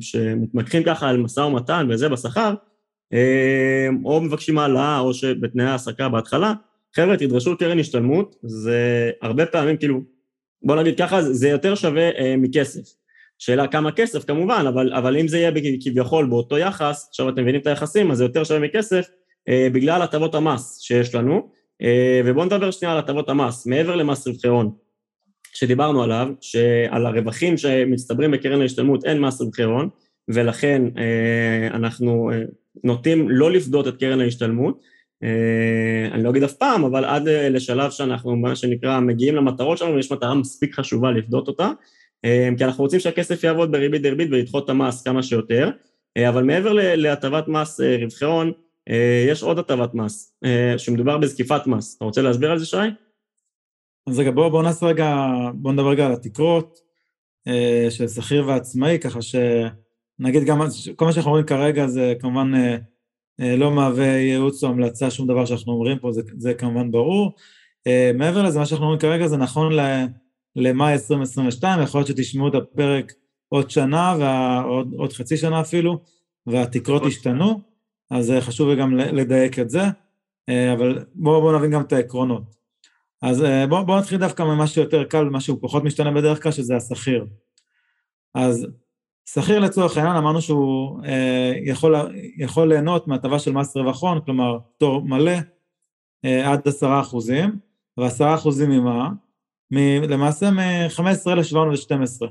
שמתמקחים 0.00 0.82
ככה 0.82 1.08
על 1.08 1.16
משא 1.16 1.40
ומתן 1.40 1.86
וזה 1.90 2.08
בשכר, 2.08 2.54
או 4.04 4.20
מבקשים 4.20 4.58
העלאה 4.58 4.98
או 4.98 5.14
שבתנאי 5.14 5.66
העסקה 5.66 6.08
בהתחלה, 6.08 6.52
חבר'ה, 6.96 7.16
תדרשו 7.16 7.56
קרן 7.58 7.78
השתלמות, 7.78 8.36
זה 8.42 9.10
הרבה 9.22 9.46
פעמים 9.46 9.76
כאילו, 9.76 10.00
בוא 10.62 10.76
נגיד 10.76 10.98
ככה, 10.98 11.22
זה 11.22 11.48
יותר 11.48 11.74
שווה 11.74 12.10
אה, 12.10 12.34
מכסף. 12.38 12.94
שאלה 13.38 13.66
כמה 13.66 13.92
כסף 13.92 14.24
כמובן, 14.24 14.64
אבל, 14.68 14.92
אבל 14.92 15.16
אם 15.16 15.28
זה 15.28 15.38
יהיה 15.38 15.50
כביכול 15.84 16.26
באותו 16.26 16.58
יחס, 16.58 17.06
עכשיו 17.08 17.28
אתם 17.28 17.42
מבינים 17.42 17.60
את 17.60 17.66
היחסים, 17.66 18.10
אז 18.10 18.18
זה 18.18 18.24
יותר 18.24 18.44
שווה 18.44 18.60
מכסף, 18.60 19.08
אה, 19.48 19.68
בגלל 19.72 20.02
הטבות 20.02 20.34
המס 20.34 20.78
שיש 20.80 21.14
לנו, 21.14 21.34
אה, 21.34 21.40
ובואו 22.24 22.44
נדבר 22.44 22.70
שנייה 22.70 22.92
על 22.92 22.98
הטבות 22.98 23.28
המס, 23.28 23.66
מעבר 23.66 23.96
למס 23.96 24.26
רווחי 24.26 24.48
הון, 24.48 24.70
שדיברנו 25.54 26.02
עליו, 26.02 26.28
שעל 26.40 27.06
הרווחים 27.06 27.56
שמצטברים 27.56 28.30
בקרן 28.30 28.60
ההשתלמות 28.60 29.04
אין 29.04 29.20
מס 29.20 29.40
רווחי 29.40 29.62
הון, 29.62 29.88
ולכן 30.28 30.82
אה, 30.98 31.76
אנחנו 31.76 32.30
אה, 32.32 32.42
נוטים 32.84 33.30
לא 33.30 33.50
לפדות 33.50 33.88
את 33.88 33.96
קרן 33.96 34.20
ההשתלמות, 34.20 34.80
אה, 35.22 36.14
אני 36.14 36.22
לא 36.22 36.30
אגיד 36.30 36.42
אף 36.42 36.52
פעם, 36.52 36.84
אבל 36.84 37.04
עד 37.04 37.28
אה, 37.28 37.48
לשלב 37.48 37.90
שאנחנו, 37.90 38.36
מה 38.36 38.56
שנקרא, 38.56 39.00
מגיעים 39.00 39.34
למטרות 39.34 39.78
שלנו, 39.78 39.98
יש 39.98 40.12
מטרה 40.12 40.34
מספיק 40.34 40.74
חשובה 40.74 41.10
לפדות 41.10 41.48
אותה, 41.48 41.70
אה, 42.24 42.48
כי 42.58 42.64
אנחנו 42.64 42.84
רוצים 42.84 43.00
שהכסף 43.00 43.44
יעבוד 43.44 43.72
בריבית 43.72 44.02
דריבית 44.02 44.28
ולדחות 44.30 44.64
את 44.64 44.70
המס 44.70 45.02
כמה 45.02 45.22
שיותר, 45.22 45.70
אבל 46.28 46.42
מעבר 46.42 46.72
להטבת 46.72 47.48
מס 47.48 47.80
רווחי 48.00 48.24
הון, 48.24 48.52
יש 49.30 49.42
עוד 49.42 49.58
הטבת 49.58 49.94
מס, 49.94 50.34
שמדובר 50.76 51.18
בזקיפת 51.18 51.66
מס. 51.66 51.96
אתה 51.96 52.04
רוצה 52.04 52.22
להסביר 52.22 52.50
על 52.50 52.58
זה, 52.58 52.66
שי? 52.66 52.76
אז 54.08 54.18
רגע, 54.18 54.30
בואו 54.30 54.50
בוא 54.50 54.62
נעשה 54.62 54.86
רגע, 54.86 55.26
בואו 55.54 55.74
נדבר 55.74 55.90
רגע 55.90 56.06
על 56.06 56.12
התקרות 56.12 56.78
של 57.90 58.08
שכיר 58.08 58.46
ועצמאי, 58.46 58.98
ככה 58.98 59.18
שנגיד 59.22 60.44
גם, 60.46 60.60
כל 60.96 61.04
מה 61.04 61.12
שאנחנו 61.12 61.30
רואים 61.30 61.46
כרגע 61.46 61.86
זה 61.86 62.14
כמובן 62.20 62.52
אה, 63.40 63.56
לא 63.56 63.70
מהווה 63.70 64.06
ייעוץ 64.06 64.64
או 64.64 64.68
המלצה, 64.68 65.10
שום 65.10 65.26
דבר 65.26 65.44
שאנחנו 65.44 65.72
אומרים 65.72 65.98
פה, 65.98 66.12
זה, 66.12 66.22
זה 66.38 66.54
כמובן 66.54 66.90
ברור. 66.90 67.32
אה, 67.86 68.10
מעבר 68.14 68.42
לזה, 68.42 68.58
מה 68.58 68.66
שאנחנו 68.66 68.84
אומרים 68.84 69.00
כרגע 69.00 69.26
זה 69.26 69.36
נכון 69.36 69.72
למאי 70.56 70.92
2022, 70.92 71.82
יכול 71.82 71.98
להיות 71.98 72.08
שתשמעו 72.08 72.48
את 72.48 72.54
הפרק 72.54 73.12
עוד 73.48 73.70
שנה, 73.70 74.16
ועוד 74.18 74.94
עוד 74.96 75.12
חצי 75.12 75.36
שנה 75.36 75.60
אפילו, 75.60 75.98
והתקרות 76.46 77.02
השתנו, 77.06 77.60
אז 78.10 78.32
חשוב 78.40 78.74
גם 78.74 78.96
לדייק 78.96 79.58
את 79.58 79.70
זה, 79.70 79.82
אה, 80.48 80.72
אבל 80.72 81.04
בואו 81.14 81.40
בוא 81.40 81.56
נבין 81.58 81.70
גם 81.70 81.80
את 81.80 81.92
העקרונות. 81.92 82.60
אז 83.22 83.44
בואו 83.68 83.86
בוא 83.86 83.98
נתחיל 83.98 84.18
דווקא 84.18 84.42
ממה 84.42 84.66
שיותר 84.66 85.04
קל, 85.04 85.24
מה 85.24 85.40
שהוא 85.40 85.58
פחות 85.60 85.84
משתנה 85.84 86.10
בדרך 86.10 86.42
כלל, 86.42 86.52
שזה 86.52 86.76
השכיר. 86.76 87.26
אז 88.34 88.66
שכיר 89.34 89.58
לצורך 89.58 89.96
העניין 89.96 90.16
אמרנו 90.16 90.42
שהוא 90.42 91.04
אה, 91.04 91.52
יכול, 91.64 91.94
יכול 92.38 92.68
ליהנות 92.68 93.08
מהטבה 93.08 93.38
של 93.38 93.52
מס 93.52 93.76
רווח 93.76 94.02
הון, 94.02 94.20
כלומר 94.24 94.58
פטור 94.76 95.02
מלא 95.02 95.32
אה, 96.24 96.52
עד 96.52 96.68
עשרה 96.68 97.00
אחוזים, 97.00 97.58
ועשרה 97.96 98.34
אחוזים 98.34 98.70
ממה? 98.70 99.08
מ, 99.70 99.76
למעשה 100.02 100.50
מ-15 100.50 101.30
ל-712, 101.34 102.26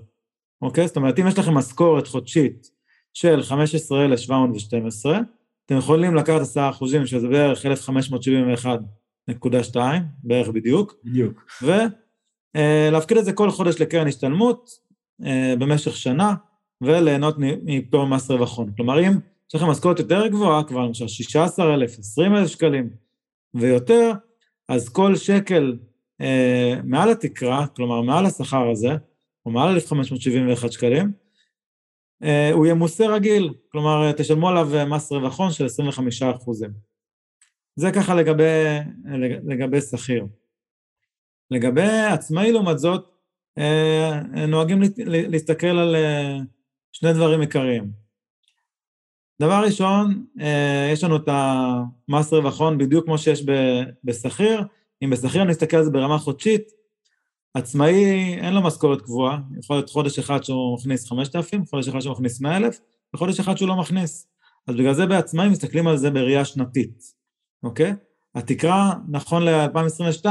אוקיי? 0.62 0.88
זאת 0.88 0.98
אומרת, 0.98 1.20
אם 1.20 1.28
יש 1.28 1.40
לכם 1.40 1.54
משכורת 1.54 2.08
חודשית 2.08 2.72
של 3.14 3.42
15,712, 3.44 5.20
אתם 5.69 5.77
יכולים 5.77 6.16
לקחת 6.16 6.42
עשרה 6.42 6.69
אחוזים, 6.69 7.06
שזה 7.06 7.27
בערך 7.27 7.66
1,571.2, 7.66 9.75
בערך 10.24 10.48
בדיוק. 10.48 10.95
בדיוק. 11.04 11.45
ולהפקיד 11.62 13.18
אה, 13.18 13.21
את 13.21 13.26
זה 13.26 13.33
כל 13.33 13.52
חודש 13.52 13.81
לקרן 13.81 14.07
השתלמות 14.07 14.69
אה, 15.26 15.54
במשך 15.59 15.95
שנה, 15.95 16.35
וליהנות 16.81 17.35
מפטור 17.40 18.06
מס 18.06 18.31
רווח 18.31 18.57
הון. 18.57 18.71
כלומר, 18.76 19.07
אם 19.07 19.11
יש 19.49 19.56
לכם 19.56 19.66
משכורת 19.66 19.99
יותר 19.99 20.28
גבוהה, 20.28 20.64
כבר 20.64 20.85
למשל 20.85 21.07
16,000, 21.07 21.99
20,000 21.99 22.47
שקלים 22.47 22.90
ויותר, 23.54 24.11
אז 24.69 24.90
כל 24.90 25.16
שקל 25.16 25.78
אה, 26.21 26.76
מעל 26.83 27.11
התקרה, 27.11 27.68
כלומר 27.68 28.02
מעל 28.02 28.26
השכר 28.26 28.69
הזה, 28.69 28.95
או 29.45 29.52
מעל 29.52 29.76
1,571 29.76 30.71
שקלים, 30.71 31.11
הוא 32.54 32.66
ימוסה 32.66 33.07
רגיל, 33.07 33.54
כלומר 33.71 34.11
תשלמו 34.11 34.49
עליו 34.49 34.69
מס 34.88 35.11
רווח 35.11 35.40
הון 35.40 35.52
של 35.52 35.66
25 35.66 36.21
אחוזים. 36.23 36.69
זה 37.76 37.92
ככה 37.92 38.16
לגבי, 38.16 38.44
לגבי 39.47 39.81
שכיר. 39.81 40.26
לגבי 41.52 41.81
עצמאי 42.14 42.52
לעומת 42.52 42.80
זאת, 42.80 43.09
אה, 43.57 44.21
נוהגים 44.47 44.81
להסתכל 45.06 45.68
על 45.68 45.95
אה, 45.95 46.38
שני 46.92 47.14
דברים 47.14 47.42
עיקריים. 47.42 47.92
דבר 49.42 49.61
ראשון, 49.66 50.26
אה, 50.42 50.90
יש 50.94 51.04
לנו 51.04 51.16
את 51.16 51.28
המס 51.28 52.33
רווח 52.33 52.61
הון 52.61 52.78
בדיוק 52.78 53.06
כמו 53.06 53.18
שיש 53.18 53.45
בשכיר. 54.04 54.64
אם 55.04 55.09
בשכיר 55.09 55.44
נסתכל 55.44 55.78
על 55.78 55.83
זה 55.83 55.92
ברמה 55.92 56.18
חודשית, 56.18 56.71
עצמאי 57.53 57.94
אין 58.41 58.53
לו 58.53 58.61
משכורת 58.61 59.01
קבועה, 59.01 59.39
יכול 59.59 59.75
להיות 59.75 59.89
חודש 59.89 60.19
אחד 60.19 60.44
שהוא 60.44 60.77
מכניס 60.77 61.07
5,000, 61.07 61.65
חודש 61.65 61.87
אחד 61.87 61.99
שהוא 61.99 62.13
מכניס 62.13 62.41
100,000, 62.41 62.79
וחודש 63.13 63.39
אחד 63.39 63.57
שהוא 63.57 63.69
לא 63.69 63.75
מכניס. 63.75 64.27
אז 64.68 64.75
בגלל 64.75 64.94
זה 64.94 65.06
בעצמאי 65.06 65.49
מסתכלים 65.49 65.87
על 65.87 65.97
זה 65.97 66.09
בראייה 66.09 66.45
שנתית, 66.45 67.13
אוקיי? 67.63 67.94
התקרה, 68.35 68.94
נכון 69.07 69.44
ל-2022, 69.44 70.25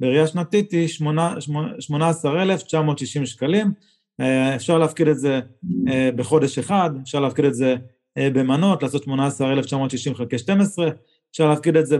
בראייה 0.00 0.26
שנתית 0.26 0.72
היא 0.72 0.88
18,960 0.88 3.26
שקלים, 3.26 3.72
אה, 4.20 4.56
אפשר 4.56 4.78
להפקיד 4.78 5.08
את 5.08 5.18
זה 5.18 5.40
אה, 5.88 6.10
בחודש 6.16 6.58
אחד, 6.58 6.90
אפשר 7.02 7.20
להפקיד 7.20 7.44
את 7.44 7.54
זה 7.54 7.76
אה, 8.18 8.30
במנות, 8.30 8.82
לעשות 8.82 9.02
18,960 9.02 10.14
חלקי 10.14 10.38
12, 10.38 10.88
אפשר 11.30 11.48
להפקיד 11.48 11.76
את 11.76 11.86
זה 11.86 11.98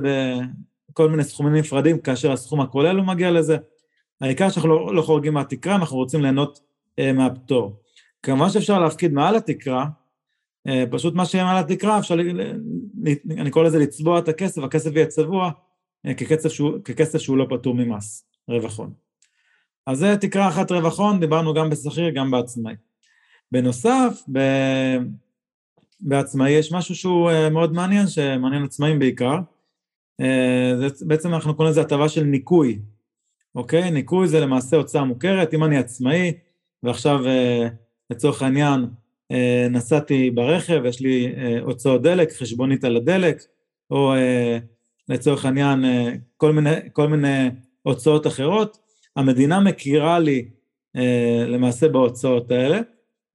בכל 0.91 1.09
מיני 1.09 1.25
סכומים 1.25 1.55
נפרדים 1.55 1.99
כאשר 1.99 2.33
הסכום 2.33 2.61
הכולל 2.61 2.97
הוא 2.97 3.07
מגיע 3.07 3.31
לזה. 3.31 3.57
העיקר 4.23 4.51
שאנחנו 4.51 4.69
לא, 4.69 4.95
לא 4.95 5.03
חורגים 5.03 5.35
מהתקרה, 5.35 5.75
אנחנו 5.75 5.97
רוצים 5.97 6.23
ליהנות 6.23 6.61
מהפטור. 7.15 7.81
כמובן 8.23 8.51
שאפשר 8.51 8.79
להפקיד 8.79 9.13
מעל 9.13 9.37
התקרה, 9.37 9.87
פשוט 10.91 11.15
מה 11.15 11.27
שיהיה 11.27 11.45
מעל 11.45 11.57
התקרה, 11.57 11.99
אפשר, 11.99 12.15
אני 13.31 13.51
קורא 13.51 13.65
לזה 13.65 13.79
לצבוע 13.79 14.19
את 14.19 14.29
הכסף, 14.29 14.63
הכסף 14.63 14.91
יהיה 14.95 15.07
צבוע, 15.07 15.51
ככסף 16.17 16.49
שהוא, 16.49 16.79
ככסף 16.85 17.19
שהוא 17.19 17.37
לא 17.37 17.47
פטור 17.51 17.75
ממס, 17.75 18.27
רווח 18.49 18.79
הון. 18.79 18.93
אז 19.87 19.99
זה 19.99 20.17
תקרה 20.21 20.49
אחת 20.49 20.73
רווח 20.73 20.99
הון, 20.99 21.21
דיברנו 21.21 21.55
גם 21.55 21.71
בשכיר, 21.71 22.11
גם 22.11 22.31
בעצמאי. 22.31 22.75
בנוסף, 23.53 24.23
ב... 24.33 24.39
בעצמאי 26.01 26.51
יש 26.51 26.73
משהו 26.73 26.95
שהוא 26.95 27.31
מאוד 27.51 27.73
מעניין, 27.73 28.07
שמעניין 28.07 28.65
עצמאים 28.65 28.99
בעיקר. 28.99 29.39
זה, 30.79 30.87
בעצם 31.07 31.35
אנחנו 31.35 31.55
קוראים 31.55 31.71
לזה 31.71 31.81
הטבה 31.81 32.09
של 32.09 32.23
ניקוי, 32.23 32.79
אוקיי? 33.55 33.91
ניקוי 33.91 34.29
זה 34.29 34.41
למעשה 34.41 34.77
הוצאה 34.77 35.05
מוכרת. 35.05 35.55
אם 35.55 35.65
אני 35.65 35.79
עצמאי, 35.79 36.33
ועכשיו 36.83 37.25
לצורך 38.11 38.43
העניין 38.43 38.87
נסעתי 39.71 40.31
ברכב, 40.31 40.83
יש 40.85 41.01
לי 41.01 41.35
הוצאות 41.61 42.03
דלק, 42.03 42.33
חשבונית 42.33 42.85
על 42.85 42.97
הדלק, 42.97 43.43
או 43.91 44.15
לצורך 45.09 45.45
העניין 45.45 45.85
כל 46.37 46.53
מיני, 46.53 46.71
כל 46.93 47.09
מיני 47.09 47.49
הוצאות 47.83 48.27
אחרות, 48.27 48.79
המדינה 49.17 49.61
מכירה 49.61 50.19
לי 50.19 50.49
למעשה 51.49 51.89
בהוצאות 51.89 52.51
האלה, 52.51 52.81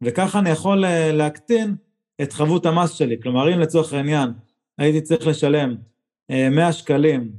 וככה 0.02 0.40
אני 0.40 0.50
יכול 0.50 0.86
להקטין 1.14 1.76
את 2.22 2.34
חבות 2.34 2.66
המס 2.66 2.92
שלי. 2.92 3.16
כלומר, 3.22 3.54
אם 3.54 3.60
לצורך 3.60 3.94
העניין 3.94 4.30
הייתי 4.78 5.02
צריך 5.02 5.28
לשלם 5.28 5.76
100 6.30 6.74
שקלים 6.74 7.32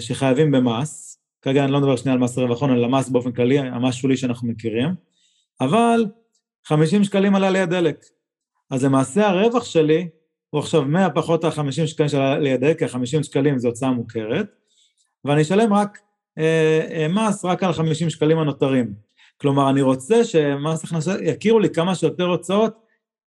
שחייבים 0.00 0.50
במס, 0.50 1.11
כרגע 1.42 1.64
אני 1.64 1.72
לא 1.72 1.78
מדבר 1.78 1.96
שנייה 1.96 2.14
על 2.14 2.20
מס 2.20 2.38
רווח 2.38 2.60
הון, 2.60 2.70
אלא 2.70 2.88
מס 2.88 3.08
באופן 3.08 3.32
כללי, 3.32 3.58
המס 3.58 3.94
שולי 3.94 4.16
שאנחנו 4.16 4.48
מכירים, 4.48 4.88
אבל 5.60 6.06
50 6.64 7.04
שקלים 7.04 7.34
עלה 7.34 7.50
לי 7.50 7.58
הדלק. 7.58 8.04
אז 8.70 8.84
למעשה 8.84 9.28
הרווח 9.28 9.64
שלי 9.64 10.08
הוא 10.50 10.58
עכשיו 10.58 10.82
100 10.82 11.10
פחות 11.10 11.44
ה-50 11.44 11.86
שקלים 11.86 12.08
שעלה 12.08 12.38
לי 12.38 12.52
הדלק, 12.52 12.78
כי 12.78 12.84
ה-50 12.84 13.22
שקלים 13.22 13.58
זו 13.58 13.68
הוצאה 13.68 13.90
מוכרת, 13.90 14.46
ואני 15.24 15.42
אשלם 15.42 15.72
רק 15.72 15.98
אה, 16.38 16.86
אה, 16.90 17.06
מס 17.08 17.44
רק 17.44 17.62
על 17.62 17.72
50 17.72 18.10
שקלים 18.10 18.38
הנותרים. 18.38 18.94
כלומר, 19.40 19.70
אני 19.70 19.82
רוצה 19.82 20.24
שמס 20.24 20.84
הכנסה 20.84 21.14
יכירו 21.22 21.58
לי 21.60 21.70
כמה 21.70 21.94
שיותר 21.94 22.24
הוצאות, 22.24 22.74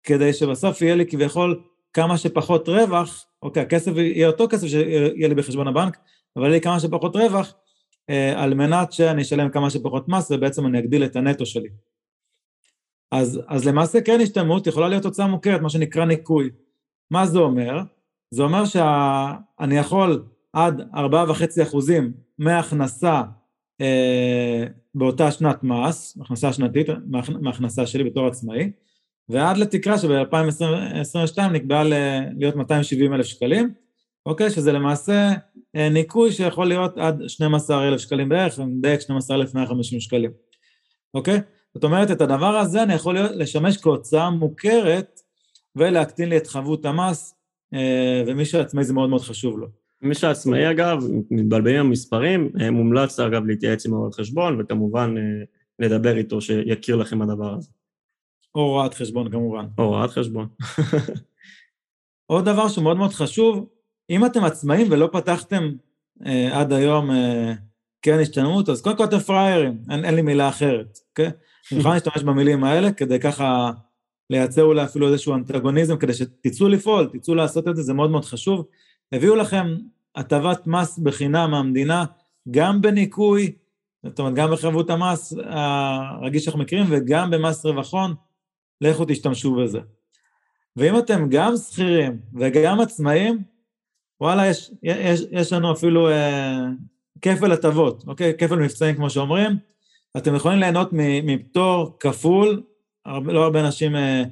כדי 0.02 0.32
שבסוף 0.32 0.82
יהיה 0.82 0.94
לי 0.94 1.06
כביכול 1.06 1.62
כמה 1.92 2.18
שפחות 2.18 2.68
רווח, 2.68 3.26
אוקיי, 3.42 3.62
הכסף 3.62 3.92
יהיה 3.96 4.26
אותו 4.26 4.46
כסף 4.50 4.66
שיהיה 4.66 5.28
לי 5.28 5.34
בחשבון 5.34 5.68
הבנק, 5.68 5.96
אבל 6.36 6.44
יהיה 6.44 6.54
לי 6.54 6.60
כמה 6.60 6.80
שפחות 6.80 7.16
רווח, 7.16 7.54
על 8.36 8.54
מנת 8.54 8.92
שאני 8.92 9.22
אשלם 9.22 9.48
כמה 9.48 9.70
שפחות 9.70 10.08
מס, 10.08 10.30
ובעצם 10.30 10.66
אני 10.66 10.78
אגדיל 10.78 11.04
את 11.04 11.16
הנטו 11.16 11.46
שלי. 11.46 11.68
אז, 13.12 13.40
אז 13.48 13.66
למעשה 13.66 14.00
כן 14.00 14.20
השתלמות 14.20 14.66
יכולה 14.66 14.88
להיות 14.88 15.02
תוצאה 15.02 15.26
מוכרת, 15.26 15.60
מה 15.60 15.70
שנקרא 15.70 16.04
ניקוי. 16.04 16.50
מה 17.10 17.26
זה 17.26 17.38
אומר? 17.38 17.80
זה 18.30 18.42
אומר 18.42 18.64
שאני 18.64 19.78
יכול 19.78 20.24
עד 20.52 20.80
4.5 20.80 21.62
אחוזים 21.62 22.12
מהכנסה 22.38 23.22
אה, 23.80 24.64
באותה 24.94 25.30
שנת 25.30 25.62
מס, 25.62 26.18
הכנסה 26.20 26.52
שנתית, 26.52 26.86
מהכנסה 27.40 27.86
שלי 27.86 28.04
בתור 28.04 28.26
עצמאי, 28.26 28.70
ועד 29.28 29.56
לתקרה 29.56 29.98
שב-2022 29.98 31.42
נקבעה 31.52 31.84
להיות 32.36 32.56
270 32.56 33.14
אלף 33.14 33.26
שקלים, 33.26 33.74
אוקיי? 34.26 34.50
שזה 34.50 34.72
למעשה 34.72 35.32
אה, 35.76 35.88
ניקוי 35.88 36.32
שיכול 36.32 36.66
להיות 36.66 36.98
עד 36.98 37.28
12 37.28 37.88
אלף 37.88 38.00
שקלים 38.00 38.28
בערך, 38.28 38.60
אני 38.60 38.66
מדייק 38.66 39.00
12,150 39.00 40.00
שקלים, 40.00 40.30
אוקיי? 41.14 41.40
זאת 41.74 41.84
אומרת, 41.84 42.10
את 42.10 42.20
הדבר 42.20 42.56
הזה 42.56 42.82
אני 42.82 42.94
יכול 42.94 43.14
להיות, 43.14 43.30
לשמש 43.34 43.76
כהוצאה 43.76 44.30
מוכרת 44.30 45.20
ולהקטין 45.76 46.28
לי 46.28 46.36
את 46.36 46.46
חבות 46.46 46.84
המס, 46.84 47.34
אה, 47.74 48.22
ומי 48.26 48.44
שעצמאי 48.44 48.84
זה 48.84 48.94
מאוד 48.94 49.10
מאוד 49.10 49.22
חשוב 49.22 49.58
לו. 49.58 49.66
מי 50.02 50.14
שעצמאי 50.14 50.70
אגב, 50.70 50.98
מתבלבלים 51.30 51.80
המספרים, 51.80 52.50
אה, 52.60 52.70
מומלץ 52.70 53.20
אגב 53.20 53.46
להתייעץ 53.46 53.86
עם 53.86 53.92
הוראת 53.92 54.14
חשבון, 54.14 54.60
וכמובן 54.60 55.14
לדבר 55.78 56.16
איתו 56.16 56.40
שיכיר 56.40 56.96
לכם 56.96 57.22
הדבר 57.22 57.54
הזה. 57.54 57.68
או 58.54 58.60
הוראת 58.60 58.94
חשבון 58.94 59.30
כמובן. 59.30 59.66
או 59.78 59.84
הוראת 59.84 60.10
חשבון. 60.10 60.48
עוד 62.26 62.44
דבר 62.44 62.68
שהוא 62.68 62.84
מאוד 62.84 62.96
מאוד 62.96 63.12
חשוב, 63.12 63.66
אם 64.10 64.26
אתם 64.26 64.44
עצמאים 64.44 64.86
ולא 64.90 65.08
פתחתם 65.12 65.70
אה, 66.26 66.60
עד 66.60 66.72
היום 66.72 67.10
אה, 67.10 67.52
קרן 68.00 68.20
השתלמות, 68.20 68.68
אז 68.68 68.82
קודם 68.82 68.96
כל 68.96 69.04
אתם 69.04 69.18
פראיירים, 69.18 69.78
אין, 69.90 70.04
אין 70.04 70.14
לי 70.14 70.22
מילה 70.22 70.48
אחרת, 70.48 70.98
אוקיי? 71.10 71.26
אני 71.72 71.80
יכול 71.80 71.92
להשתמש 71.92 72.22
במילים 72.22 72.64
האלה 72.64 72.92
כדי 72.92 73.20
ככה 73.20 73.70
לייצר 74.30 74.62
אולי 74.62 74.84
אפילו 74.84 75.08
איזשהו 75.08 75.34
אנטגוניזם, 75.34 75.96
כדי 75.96 76.14
שתצאו 76.14 76.68
לפעול, 76.68 77.10
תצאו 77.12 77.34
לעשות 77.34 77.68
את 77.68 77.76
זה, 77.76 77.82
זה 77.82 77.94
מאוד 77.94 78.10
מאוד 78.10 78.24
חשוב. 78.24 78.66
הביאו 79.12 79.36
לכם 79.36 79.76
הטבת 80.16 80.66
מס 80.66 80.98
בחינם 80.98 81.50
מהמדינה, 81.50 82.04
גם 82.50 82.80
בניכוי, 82.80 83.52
זאת 84.02 84.18
אומרת, 84.18 84.34
גם 84.34 84.50
בחבות 84.50 84.90
המס 84.90 85.34
הרגיש 85.44 86.44
שאנחנו 86.44 86.60
מכירים, 86.60 86.86
וגם 86.90 87.30
במס 87.30 87.66
רווח 87.66 87.92
הון, 87.92 88.14
לכו 88.80 89.04
תשתמשו 89.08 89.54
בזה. 89.54 89.80
ואם 90.76 90.98
אתם 90.98 91.26
גם 91.28 91.56
שכירים 91.56 92.18
וגם 92.40 92.80
עצמאים, 92.80 93.42
וואלה, 94.24 94.46
יש, 94.46 94.70
יש, 94.82 95.20
יש 95.30 95.52
לנו 95.52 95.72
אפילו 95.72 96.08
אה, 96.08 96.66
כפל 97.22 97.52
הטבות, 97.52 98.04
אוקיי? 98.06 98.32
כפל 98.38 98.56
מבצעים 98.56 98.94
כמו 98.94 99.10
שאומרים. 99.10 99.50
אתם 100.16 100.34
יכולים 100.34 100.58
ליהנות 100.58 100.88
מפטור 100.92 101.96
כפול, 102.00 102.62
הרבה, 103.06 103.32
לא 103.32 103.44
הרבה 103.44 103.60
אנשים 103.60 103.96
אה, 103.96 104.22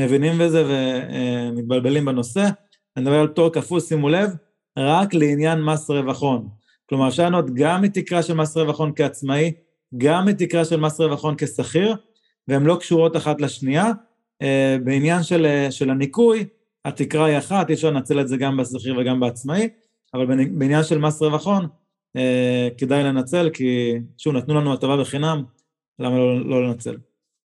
מבינים 0.00 0.38
בזה 0.38 0.64
ומתבלבלים 0.68 2.08
אה, 2.08 2.12
בנושא. 2.12 2.48
אני 2.96 3.04
מדבר 3.04 3.20
על 3.20 3.28
פטור 3.28 3.52
כפול, 3.52 3.80
שימו 3.80 4.08
לב, 4.08 4.30
רק 4.78 5.14
לעניין 5.14 5.62
מס 5.62 5.90
רווח 5.90 6.22
הון. 6.22 6.48
כלומר, 6.88 7.08
אפשר 7.08 7.22
ליהנות 7.22 7.54
גם 7.54 7.82
מתקרה 7.82 8.22
של 8.22 8.34
מס 8.34 8.56
רווח 8.56 8.80
הון 8.80 8.92
כעצמאי, 8.96 9.52
גם 9.96 10.26
מתקרה 10.26 10.64
של 10.64 10.80
מס 10.80 11.00
רווח 11.00 11.24
הון 11.24 11.34
כשכיר, 11.38 11.96
והן 12.48 12.64
לא 12.64 12.76
קשורות 12.80 13.16
אחת 13.16 13.40
לשנייה. 13.40 13.92
אה, 14.42 14.76
בעניין 14.84 15.22
של, 15.22 15.46
אה, 15.46 15.70
של 15.70 15.90
הניקוי, 15.90 16.46
התקרה 16.84 17.26
היא 17.26 17.38
אחת, 17.38 17.68
אי 17.68 17.74
אפשר 17.74 17.90
לנצל 17.90 18.20
את 18.20 18.28
זה 18.28 18.36
גם 18.36 18.56
בשכיר 18.56 18.98
וגם 18.98 19.20
בעצמאי, 19.20 19.68
אבל 20.14 20.26
בעניין 20.26 20.84
של 20.84 20.98
מס 20.98 21.22
רווח 21.22 21.46
הון, 21.46 21.66
אה, 22.16 22.68
כדאי 22.78 23.04
לנצל, 23.04 23.50
כי 23.50 23.92
שוב, 24.18 24.36
נתנו 24.36 24.54
לנו 24.54 24.72
הטבה 24.72 24.96
בחינם, 24.96 25.42
למה 25.98 26.16
לא, 26.16 26.46
לא 26.46 26.64
לנצל? 26.64 26.96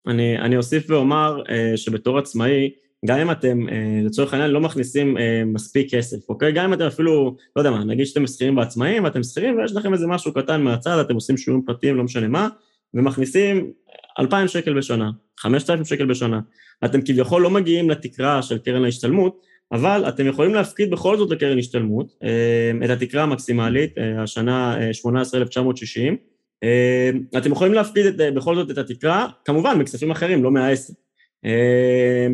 אני, 0.07 0.39
אני 0.39 0.57
אוסיף 0.57 0.89
ואומר 0.89 1.43
שבתור 1.75 2.17
עצמאי, 2.17 2.71
גם 3.05 3.19
אם 3.19 3.31
אתם 3.31 3.59
לצורך 4.03 4.33
העניין 4.33 4.51
לא 4.51 4.61
מכניסים 4.61 5.17
מספיק 5.45 5.95
כסף, 5.95 6.29
אוקיי? 6.29 6.51
גם 6.51 6.65
אם 6.65 6.73
אתם 6.73 6.85
אפילו, 6.85 7.35
לא 7.55 7.61
יודע 7.61 7.71
מה, 7.71 7.83
נגיד 7.83 8.05
שאתם 8.05 8.27
שכירים 8.27 8.55
בעצמאים 8.55 9.03
ואתם 9.03 9.23
שכירים 9.23 9.57
ויש 9.57 9.75
לכם 9.75 9.93
איזה 9.93 10.07
משהו 10.07 10.33
קטן 10.33 10.61
מהצד, 10.61 10.97
אתם 10.97 11.15
עושים 11.15 11.37
שיעורים 11.37 11.65
פרטיים, 11.65 11.95
לא 11.95 12.03
משנה 12.03 12.27
מה, 12.27 12.47
ומכניסים 12.93 13.71
2,000 14.19 14.47
שקל 14.47 14.77
בשנה, 14.77 15.11
5,000 15.41 15.87
שקל 15.87 16.05
בשנה. 16.05 16.39
אתם 16.85 17.01
כביכול 17.01 17.41
לא 17.41 17.49
מגיעים 17.49 17.89
לתקרה 17.89 18.41
של 18.41 18.57
קרן 18.57 18.85
ההשתלמות, 18.85 19.41
אבל 19.71 20.03
אתם 20.07 20.27
יכולים 20.27 20.53
להפקיד 20.53 20.91
בכל 20.91 21.17
זאת 21.17 21.31
לקרן 21.31 21.59
השתלמות 21.59 22.15
אה, 22.23 22.85
את 22.85 22.89
התקרה 22.89 23.23
המקסימלית, 23.23 23.97
אה, 23.97 24.23
השנה 24.23 24.77
18,960. 24.93 26.17
אה, 26.63 27.09
אתם 27.37 27.51
יכולים 27.51 27.73
להפקיד 27.73 28.05
את, 28.05 28.33
בכל 28.33 28.55
זאת 28.55 28.71
את 28.71 28.77
התקרה, 28.77 29.27
כמובן 29.45 29.77
מכספים 29.77 30.11
אחרים, 30.11 30.43
לא 30.43 30.51
מהעסק. 30.51 30.93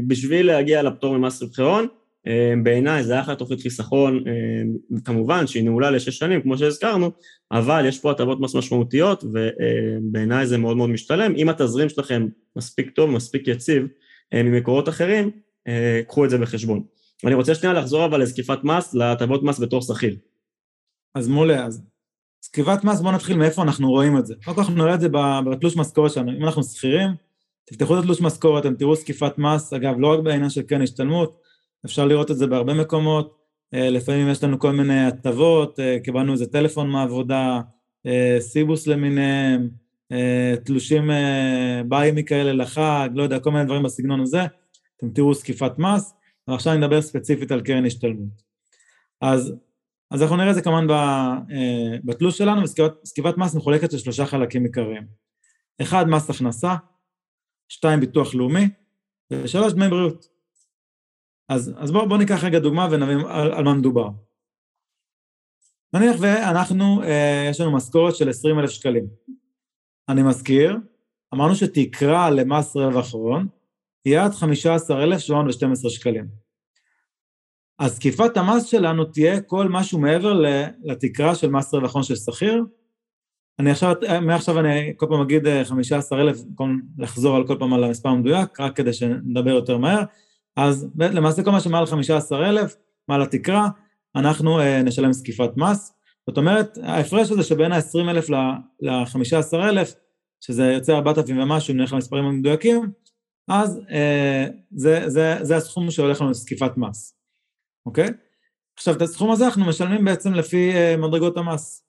בשביל 0.07 0.47
להגיע 0.47 0.83
לפטור 0.83 1.17
ממס 1.17 1.41
רווחי 1.41 1.61
הון, 1.61 1.87
בעיניי 2.63 3.03
זה 3.03 3.19
אחלה 3.19 3.35
תוכנית 3.35 3.61
חיסכון, 3.61 4.23
כמובן 5.05 5.47
שהיא 5.47 5.63
נעולה 5.63 5.91
לשש 5.91 6.17
שנים, 6.17 6.41
כמו 6.41 6.57
שהזכרנו, 6.57 7.11
אבל 7.51 7.85
יש 7.85 7.99
פה 7.99 8.11
הטבות 8.11 8.39
מס 8.39 8.55
משמעותיות, 8.55 9.23
ובעיניי 9.23 10.47
זה 10.47 10.57
מאוד 10.57 10.77
מאוד 10.77 10.89
משתלם. 10.89 11.35
אם 11.35 11.49
התזרים 11.49 11.89
שלכם 11.89 12.27
מספיק 12.55 12.89
טוב, 12.89 13.09
מספיק 13.09 13.47
יציב, 13.47 13.87
ממקורות 14.33 14.89
אחרים, 14.89 15.31
אה, 15.67 16.01
קחו 16.07 16.25
את 16.25 16.29
זה 16.29 16.37
בחשבון. 16.37 16.83
אני 17.25 17.35
רוצה 17.35 17.55
שנייה 17.55 17.73
לחזור 17.73 18.05
אבל 18.05 18.21
לזקיפת 18.21 18.63
מס, 18.63 18.93
להטבות 18.93 19.43
מס 19.43 19.59
בתור 19.59 19.81
שכיר. 19.81 20.15
אז 21.15 21.27
מעולה, 21.27 21.65
אז 21.65 21.83
זקיפת 22.41 22.83
מס, 22.83 23.01
בואו 23.01 23.11
נתחיל 23.11 23.37
מאיפה 23.37 23.61
אנחנו 23.61 23.89
רואים 23.89 24.17
את 24.17 24.25
זה. 24.25 24.35
קודם 24.45 24.55
כל 24.55 24.61
אנחנו 24.61 24.75
נראה 24.75 24.93
את 24.93 25.01
זה 25.01 25.09
בתלוש 25.51 25.77
משכורת 25.77 26.11
שלנו. 26.11 26.31
אם 26.31 26.45
אנחנו 26.45 26.63
שכירים, 26.63 27.09
תפתחו 27.65 27.97
את 27.97 27.99
התלוש 27.99 28.21
משכורת, 28.21 28.65
אתם 28.65 28.75
תראו 28.75 28.95
זקיפת 28.95 29.37
מס, 29.37 29.73
אגב, 29.73 29.95
לא 29.99 30.13
רק 30.13 30.19
בעניין 30.19 30.49
של 30.49 30.61
קרן 30.61 30.81
השתלמות, 30.81 31.39
אפשר 31.85 32.05
לראות 32.05 32.31
את 32.31 32.37
זה 32.37 32.47
בהרבה 32.47 32.73
מקומות. 32.73 33.37
אה, 33.73 33.89
לפעמים 33.89 34.29
יש 34.29 34.43
לנו 34.43 34.59
כל 34.59 34.71
מיני 34.71 35.05
הטבות, 35.05 35.79
קיבלנו 36.03 36.33
איזה 36.33 36.47
טלפון 36.47 36.89
מהעבודה, 36.89 37.61
סיבוס 38.39 38.87
למיניהם, 38.87 39.69
אה, 40.11 40.53
תלושים 40.65 41.11
אה, 41.11 41.81
ביי 41.89 42.11
מכאלה 42.11 42.53
לחג, 42.53 43.09
לא 43.13 43.23
יודע, 43.23 43.39
כל 43.39 43.51
מיני 43.51 43.65
דברים 43.65 43.83
בסגנון 43.83 44.21
הזה, 44.21 44.41
אתם 44.97 45.09
תראו 45.09 45.33
זקיפת 45.33 45.71
מס, 45.77 46.13
ועכשיו 46.47 46.73
אני 46.73 46.85
אדבר 46.85 47.01
ספציפית 47.01 47.51
על 47.51 47.61
קרן 47.61 47.85
השתלמות. 47.85 48.41
אז, 49.21 49.53
אז 50.11 50.21
אנחנו 50.21 50.35
נראה 50.35 50.49
את 50.49 50.55
זה 50.55 50.61
כמובן 50.61 50.87
אה, 50.91 51.97
בתלוש 52.03 52.37
שלנו, 52.37 52.61
וזקיפת 52.63 53.37
מס 53.37 53.55
מחולקת 53.55 53.93
לשלושה 53.93 54.25
חלקים 54.25 54.63
עיקריים. 54.63 55.07
אחד, 55.81 56.05
מס 56.09 56.29
הכנסה, 56.29 56.75
שתיים, 57.69 57.99
ביטוח 57.99 58.35
לאומי, 58.35 58.69
ושלוש, 59.33 59.73
דמי 59.73 59.87
בריאות. 59.89 60.36
אז, 61.49 61.73
אז 61.77 61.91
בואו 61.91 62.09
בוא 62.09 62.17
ניקח 62.17 62.43
רגע 62.43 62.59
דוגמה 62.59 62.87
ונבין 62.91 63.19
על, 63.19 63.51
על 63.51 63.63
מה 63.63 63.73
מדובר. 63.73 64.09
נניח 65.93 66.15
ואנחנו, 66.19 67.03
אה, 67.03 67.47
יש 67.49 67.61
לנו 67.61 67.71
משכורת 67.75 68.15
של 68.15 68.29
20 68.29 68.59
אלף 68.59 68.69
שקלים. 68.69 69.07
אני 70.09 70.23
מזכיר, 70.23 70.77
אמרנו 71.33 71.55
שתקרה 71.55 72.29
למס 72.29 72.75
רווח 72.75 73.13
הון 73.13 73.47
היא 74.05 74.19
עד 74.19 74.31
15,712 74.31 75.91
שקלים. 75.91 76.27
אז 77.79 77.95
זקיפת 77.95 78.37
המס 78.37 78.65
שלנו 78.65 79.05
תהיה 79.05 79.41
כל 79.41 79.67
משהו 79.69 79.99
מעבר 79.99 80.41
לתקרה 80.83 81.35
של 81.35 81.49
מס 81.49 81.73
רווח 81.73 81.93
הון 81.93 82.03
של 82.03 82.15
שכיר. 82.15 82.63
אני 83.59 83.71
עכשיו, 83.71 83.95
מעכשיו 84.21 84.59
אני 84.59 84.93
כל 84.97 85.05
פעם 85.09 85.21
אגיד 85.21 85.63
15,000, 85.63 86.43
במקום 86.43 86.81
לחזור 86.97 87.35
על 87.35 87.47
כל 87.47 87.55
פעם 87.59 87.73
על 87.73 87.83
המספר 87.83 88.09
המדויק, 88.09 88.59
רק 88.59 88.75
כדי 88.75 88.93
שנדבר 88.93 89.49
יותר 89.51 89.77
מהר. 89.77 90.03
אז 90.57 90.87
למעשה 90.99 91.43
כל 91.43 91.51
מה 91.51 91.59
שמעל 91.59 91.85
15,000, 91.85 92.75
מעל 93.07 93.21
התקרה, 93.21 93.67
אנחנו 94.15 94.59
uh, 94.59 94.63
נשלם 94.83 95.13
זקיפת 95.13 95.49
מס. 95.57 95.93
זאת 96.27 96.37
אומרת, 96.37 96.77
ההפרש 96.83 97.31
הזה 97.31 97.43
שבין 97.43 97.71
ה-20,000 97.71 98.33
ל-15,000, 98.81 99.95
שזה 100.41 100.65
יוצא 100.65 100.93
4,000 100.93 101.39
ומשהו, 101.39 101.73
נלך 101.73 101.93
למספרים 101.93 102.25
המדויקים, 102.25 102.91
אז 103.47 103.81
uh, 103.87 104.51
זה, 104.71 105.09
זה, 105.09 105.37
זה 105.41 105.55
הסכום 105.55 105.91
שהולך 105.91 106.21
לנו 106.21 106.29
לזקיפת 106.29 106.77
מס, 106.77 107.17
אוקיי? 107.85 108.07
עכשיו, 108.77 108.95
את 108.95 109.01
הסכום 109.01 109.31
הזה 109.31 109.45
אנחנו 109.45 109.65
משלמים 109.65 110.05
בעצם 110.05 110.33
לפי 110.33 110.71
uh, 110.73 111.01
מדרגות 111.01 111.37
המס. 111.37 111.83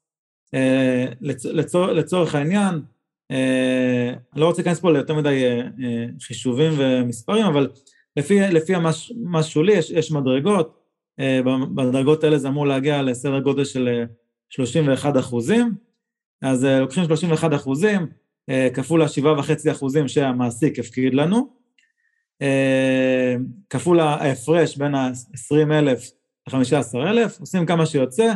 Uh, 0.55 1.15
לצ, 1.21 1.45
לצור, 1.45 1.87
לצורך 1.87 2.35
העניין, 2.35 2.75
uh, 2.75 3.35
אני 4.33 4.41
לא 4.41 4.47
רוצה 4.47 4.63
להיכנס 4.63 4.81
פה 4.81 4.93
ליותר 4.93 5.15
מדי 5.15 5.45
uh, 5.45 5.81
uh, 5.81 6.25
חישובים 6.25 6.73
ומספרים, 6.79 7.47
אבל 7.47 7.69
לפי, 8.19 8.41
לפי 8.41 8.75
המס 8.75 9.47
שולי 9.47 9.73
יש, 9.73 9.91
יש 9.91 10.13
מדרגות, 10.13 10.79
אה, 11.21 11.41
בדרגות 11.75 12.25
האלה 12.25 12.39
זה 12.39 12.49
אמור 12.49 12.67
להגיע 12.67 13.03
לסדר 13.03 13.41
גודל 13.41 13.65
של 13.65 14.05
31 14.49 15.17
אה, 15.17 15.21
אחוזים, 15.21 15.75
אז 16.43 16.65
אה, 16.65 16.81
לוקחים 16.81 17.05
31 17.05 17.55
אחוזים, 17.55 18.07
כפול 18.75 19.03
ה-7.5 19.03 19.73
אחוזים 19.73 20.09
שהמעסיק 20.09 20.79
הפקיד 20.79 21.15
לנו, 21.15 21.59
כפול 23.71 24.01
ההפרש 24.01 24.77
בין 24.77 24.95
ה-20,000 24.95 25.83
ל-15,000, 25.83 27.41
עושים 27.41 27.67
כמה 27.67 27.87
שיוצא, 27.87 28.35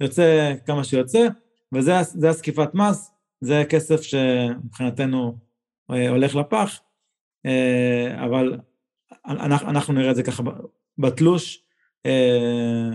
יוצא 0.00 0.54
כמה 0.66 0.84
שיוצא, 0.84 1.28
וזה 1.74 2.28
הזקיפת 2.28 2.74
מס, 2.74 3.10
זה 3.40 3.62
כסף 3.68 4.02
שמבחינתנו 4.02 5.38
הולך 5.88 6.34
לפח, 6.34 6.80
אבל 8.24 8.58
אנחנו, 9.28 9.70
אנחנו 9.70 9.94
נראה 9.94 10.10
את 10.10 10.16
זה 10.16 10.22
ככה 10.22 10.42
בתלוש, 10.98 11.62
אה, 12.06 12.90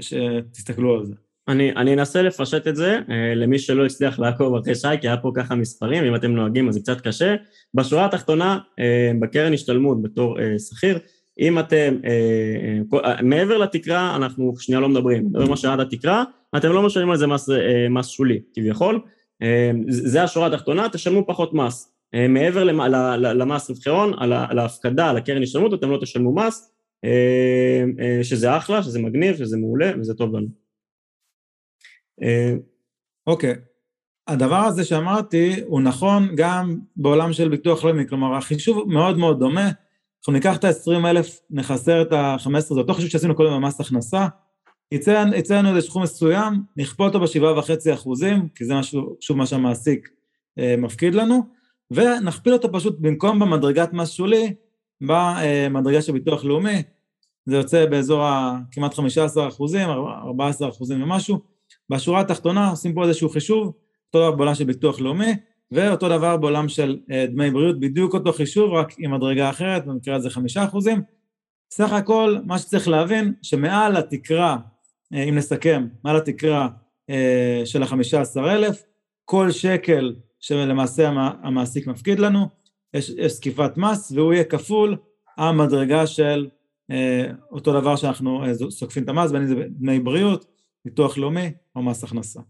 שתסתכלו 0.00 0.94
על 0.94 1.04
זה. 1.04 1.14
אני, 1.48 1.72
אני 1.72 1.94
אנסה 1.94 2.22
לפשט 2.22 2.66
את 2.66 2.76
זה 2.76 2.98
אה, 3.10 3.34
למי 3.34 3.58
שלא 3.58 3.86
הצליח 3.86 4.18
לעקוב 4.18 4.56
אחרי 4.56 4.74
שי, 4.74 4.88
כי 5.00 5.08
היה 5.08 5.16
פה 5.16 5.32
ככה 5.34 5.54
מספרים, 5.54 6.04
אם 6.04 6.14
אתם 6.14 6.30
נוהגים 6.30 6.68
אז 6.68 6.74
זה 6.74 6.80
קצת 6.80 7.00
קשה. 7.00 7.34
בשורה 7.74 8.04
התחתונה, 8.04 8.58
אה, 8.78 9.12
בקרן 9.20 9.52
השתלמות 9.52 10.02
בתור 10.02 10.38
שכיר, 10.58 10.98
אם 11.40 11.58
אתם, 11.58 11.94
מעבר 13.22 13.58
לתקרה, 13.58 14.16
אנחנו 14.16 14.54
שנייה 14.58 14.80
לא 14.80 14.88
מדברים, 14.88 15.26
מדברים 15.26 15.50
מה 15.50 15.56
שעד 15.56 15.80
התקרה, 15.80 16.24
אתם 16.56 16.72
לא 16.72 16.82
משלמים 16.82 17.10
על 17.10 17.16
זה 17.16 17.26
מס, 17.26 17.48
מס 17.90 18.08
שולי, 18.08 18.40
כביכול. 18.54 19.00
זה 19.88 20.22
השורה 20.22 20.46
התחתונה, 20.46 20.88
תשלמו 20.88 21.26
פחות 21.26 21.54
מס. 21.54 21.97
מעבר 22.28 22.64
למס 23.14 23.70
רווחי 23.70 23.90
על 24.18 24.58
ההפקדה, 24.58 25.10
על 25.10 25.16
הקרן 25.16 25.42
השתלמות, 25.42 25.74
אתם 25.74 25.90
לא 25.90 25.98
תשלמו 26.02 26.34
מס, 26.34 26.72
אה, 27.04 27.84
אה, 28.00 28.24
שזה 28.24 28.56
אחלה, 28.56 28.82
שזה 28.82 28.98
מגניב, 28.98 29.36
שזה 29.36 29.56
מעולה 29.56 29.90
וזה 30.00 30.14
טוב 30.14 30.36
לנו. 30.36 30.48
אה, 32.22 32.54
אוקיי. 33.26 33.54
הדבר 34.28 34.56
הזה 34.56 34.84
שאמרתי 34.84 35.60
הוא 35.66 35.80
נכון 35.80 36.28
גם 36.36 36.78
בעולם 36.96 37.32
של 37.32 37.48
ביטוח 37.48 37.84
לאומי, 37.84 38.08
כלומר 38.08 38.36
החישוב 38.36 38.88
מאוד 38.88 39.18
מאוד 39.18 39.38
דומה, 39.38 39.70
אנחנו 40.20 40.32
ניקח 40.32 40.56
את 40.56 40.64
ה-20 40.64 41.06
אלף, 41.06 41.40
נחסר 41.50 42.02
את 42.02 42.12
ה-15, 42.12 42.60
זה 42.60 42.74
אותו 42.74 42.94
חישוב 42.94 43.10
שעשינו 43.10 43.34
קודם 43.34 43.52
במס 43.52 43.80
הכנסה, 43.80 44.26
יצא, 44.92 45.24
לנו 45.50 45.68
איזה 45.68 45.80
סכום 45.80 46.02
מסוים, 46.02 46.62
נכפול 46.76 47.06
אותו 47.06 47.20
בשבעה 47.20 47.58
וחצי 47.58 47.94
אחוזים, 47.94 48.48
כי 48.54 48.64
זה 48.64 48.74
משהו, 48.74 49.16
שוב 49.20 49.36
מה 49.36 49.46
שהמעסיק 49.46 50.08
אה, 50.58 50.74
מפקיד 50.78 51.14
לנו, 51.14 51.42
ונכפיל 51.90 52.52
אותו 52.52 52.72
פשוט 52.72 52.96
במקום 53.00 53.38
במדרגת 53.38 53.92
מס 53.92 54.10
שולי, 54.10 54.54
במדרגה 55.00 56.02
של 56.02 56.12
ביטוח 56.12 56.44
לאומי, 56.44 56.82
זה 57.46 57.56
יוצא 57.56 57.86
באזור 57.86 58.24
כמעט 58.70 58.94
15 58.94 59.48
אחוזים, 59.48 59.88
14 59.88 60.68
אחוזים 60.68 61.02
ומשהו. 61.02 61.40
בשורה 61.90 62.20
התחתונה 62.20 62.70
עושים 62.70 62.94
פה 62.94 63.04
איזשהו 63.04 63.28
חישוב, 63.28 63.66
אותו 64.06 64.18
דבר 64.18 64.30
בעולם 64.30 64.54
של 64.54 64.64
ביטוח 64.64 65.00
לאומי, 65.00 65.32
ואותו 65.70 66.08
דבר 66.08 66.36
בעולם 66.36 66.68
של 66.68 66.98
אה, 67.10 67.26
דמי 67.26 67.50
בריאות, 67.50 67.80
בדיוק 67.80 68.14
אותו 68.14 68.32
חישוב, 68.32 68.72
רק 68.72 68.94
עם 68.98 69.14
מדרגה 69.14 69.50
אחרת, 69.50 69.86
במקרה 69.86 70.16
הזה 70.16 70.30
חמישה 70.30 70.64
אחוזים. 70.64 71.02
סך 71.70 71.92
הכל, 71.92 72.36
מה 72.44 72.58
שצריך 72.58 72.88
להבין, 72.88 73.32
שמעל 73.42 73.96
התקרה, 73.96 74.56
אה, 75.14 75.22
אם 75.22 75.34
נסכם, 75.34 75.86
מעל 76.04 76.16
התקרה 76.16 76.68
אה, 77.10 77.62
של 77.64 77.82
החמישה 77.82 78.20
עשר 78.20 78.54
אלף, 78.54 78.82
כל 79.24 79.50
שקל 79.50 80.14
שלמעשה 80.40 81.08
המעסיק 81.42 81.86
מפקיד 81.86 82.18
לנו, 82.18 82.48
יש, 82.94 83.10
יש 83.10 83.32
זקיפת 83.32 83.76
מס, 83.76 84.12
והוא 84.12 84.32
יהיה 84.32 84.44
כפול 84.44 84.96
המדרגה 85.38 86.06
של 86.06 86.48
אה, 86.90 87.26
אותו 87.50 87.80
דבר 87.80 87.96
שאנחנו 87.96 88.44
אה, 88.44 88.54
סוקפים 88.70 89.02
את 89.02 89.08
המס, 89.08 89.30
בין 89.30 89.42
אם 89.42 89.48
זה 89.48 89.54
דמי 89.70 90.00
בריאות, 90.00 90.44
ביטוח 90.84 91.18
לאומי 91.18 91.52
או 91.76 91.82
מס 91.82 92.04
הכנסה. 92.04 92.40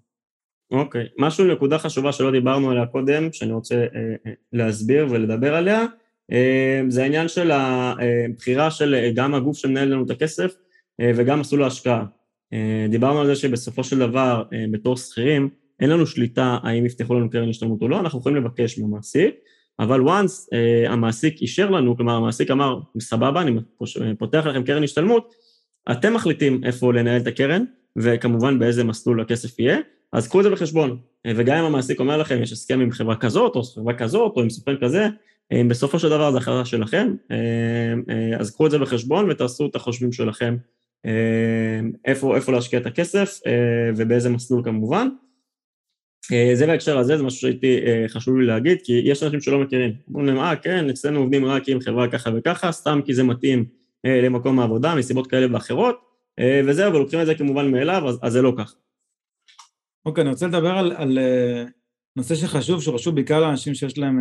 אוקיי, 0.70 1.04
okay. 1.04 1.08
משהו, 1.18 1.44
נקודה 1.44 1.78
חשובה 1.78 2.12
שלא 2.12 2.30
דיברנו 2.30 2.70
עליה 2.70 2.86
קודם, 2.86 3.32
שאני 3.32 3.52
רוצה 3.52 3.74
אה, 3.74 4.14
אה, 4.26 4.32
להסביר 4.52 5.06
ולדבר 5.10 5.54
עליה, 5.54 5.84
אה, 6.32 6.80
זה 6.88 7.02
העניין 7.02 7.28
של 7.28 7.50
הבחירה 7.50 8.70
של 8.70 8.94
אה, 8.94 9.10
גם 9.14 9.34
הגוף 9.34 9.56
שמנהל 9.56 9.88
לנו 9.88 10.04
את 10.04 10.10
הכסף 10.10 10.54
אה, 11.00 11.10
וגם 11.16 11.40
מסלול 11.40 11.62
ההשקעה. 11.62 12.04
אה, 12.52 12.86
דיברנו 12.90 13.20
על 13.20 13.26
זה 13.26 13.36
שבסופו 13.36 13.84
של 13.84 13.98
דבר, 13.98 14.42
אה, 14.52 14.64
בתור 14.70 14.96
שכירים, 14.96 15.48
אין 15.80 15.90
לנו 15.90 16.06
שליטה 16.06 16.58
האם 16.62 16.86
יפתחו 16.86 17.14
לנו 17.14 17.30
קרן 17.30 17.48
השתלמות 17.48 17.82
או 17.82 17.88
לא, 17.88 18.00
אנחנו 18.00 18.18
יכולים 18.18 18.44
לבקש 18.44 18.78
מהמעסיק, 18.78 19.34
אבל 19.80 20.00
once 20.00 20.48
uh, 20.52 20.90
המעסיק 20.90 21.42
אישר 21.42 21.70
לנו, 21.70 21.96
כלומר 21.96 22.14
המעסיק 22.14 22.50
אמר, 22.50 22.80
סבבה, 23.00 23.42
אני 23.42 23.52
פותח 24.18 24.46
לכם 24.46 24.62
קרן 24.62 24.84
השתלמות, 24.84 25.34
אתם 25.90 26.14
מחליטים 26.14 26.60
איפה 26.64 26.92
לנהל 26.92 27.20
את 27.20 27.26
הקרן, 27.26 27.64
וכמובן 27.96 28.58
באיזה 28.58 28.84
מסלול 28.84 29.20
הכסף 29.20 29.58
יהיה, 29.58 29.78
אז 30.12 30.28
קחו 30.28 30.40
את 30.40 30.44
זה 30.44 30.50
בחשבון. 30.50 30.98
אה, 31.26 31.32
וגם 31.36 31.58
אם 31.58 31.64
המעסיק 31.64 32.00
אומר 32.00 32.16
לכם, 32.16 32.42
יש 32.42 32.52
הסכם 32.52 32.80
עם 32.80 32.90
חברה 32.90 33.16
כזאת, 33.16 33.56
או 33.56 33.62
חברה 33.62 33.94
כזאת, 33.94 34.32
או 34.36 34.42
עם 34.42 34.50
סוכן 34.50 34.76
כזה, 34.80 35.06
אם 35.52 35.58
אה, 35.64 35.64
בסופו 35.64 35.98
של 35.98 36.08
דבר 36.08 36.32
זה 36.32 36.38
החלטה 36.38 36.64
שלכם, 36.64 37.14
אז 38.38 38.50
קחו 38.50 38.66
את 38.66 38.70
זה 38.70 38.78
בחשבון 38.78 39.30
ותעשו 39.30 39.66
את 39.66 39.76
החושבים 39.76 40.12
שלכם 40.12 40.56
איפה, 42.04 42.36
איפה 42.36 42.52
להשקיע 42.52 42.80
את 42.80 42.86
הכסף 42.86 43.40
ובאיזה 43.96 44.30
מסלול 44.30 44.64
כמובן. 44.64 45.08
אה, 46.32 46.50
זה 46.54 46.66
בהקשר 46.66 46.98
הזה, 46.98 47.16
זה 47.16 47.22
משהו 47.22 47.40
שהייתי 47.40 47.78
אה, 47.86 48.04
חשוב 48.08 48.38
לי 48.38 48.46
להגיד, 48.46 48.78
כי 48.84 48.92
יש 49.04 49.22
אנשים 49.22 49.40
שלא 49.40 49.58
מכירים. 49.58 49.94
אומרים 50.08 50.26
להם, 50.26 50.38
אה, 50.38 50.56
כן, 50.56 50.90
אצלנו 50.90 51.20
עובדים 51.20 51.44
רק 51.44 51.68
עם 51.68 51.80
חברה 51.80 52.10
ככה 52.10 52.30
וככה, 52.36 52.72
סתם 52.72 53.00
כי 53.04 53.14
זה 53.14 53.22
מתאים 53.22 53.64
אה, 54.06 54.20
למקום 54.20 54.60
העבודה, 54.60 54.94
מסיבות 54.94 55.26
כאלה 55.26 55.54
ואחרות, 55.54 56.08
וזהו, 56.66 56.94
ולוקחים 56.94 57.20
את 57.20 57.26
זה 57.26 57.34
כמובן 57.34 57.70
מאליו, 57.70 58.08
אז, 58.08 58.18
אז 58.22 58.32
זה 58.32 58.42
לא 58.42 58.52
ככה. 58.58 58.74
אוקיי, 60.06 60.22
okay, 60.22 60.24
אני 60.24 60.30
רוצה 60.30 60.46
לדבר 60.46 60.70
על, 60.70 60.92
על 60.96 61.18
נושא 62.16 62.34
שחשוב, 62.34 62.82
שהוא 62.82 62.94
חשוב 62.94 63.14
בעיקר 63.14 63.40
לאנשים 63.40 63.74
שיש 63.74 63.98
להם 63.98 64.20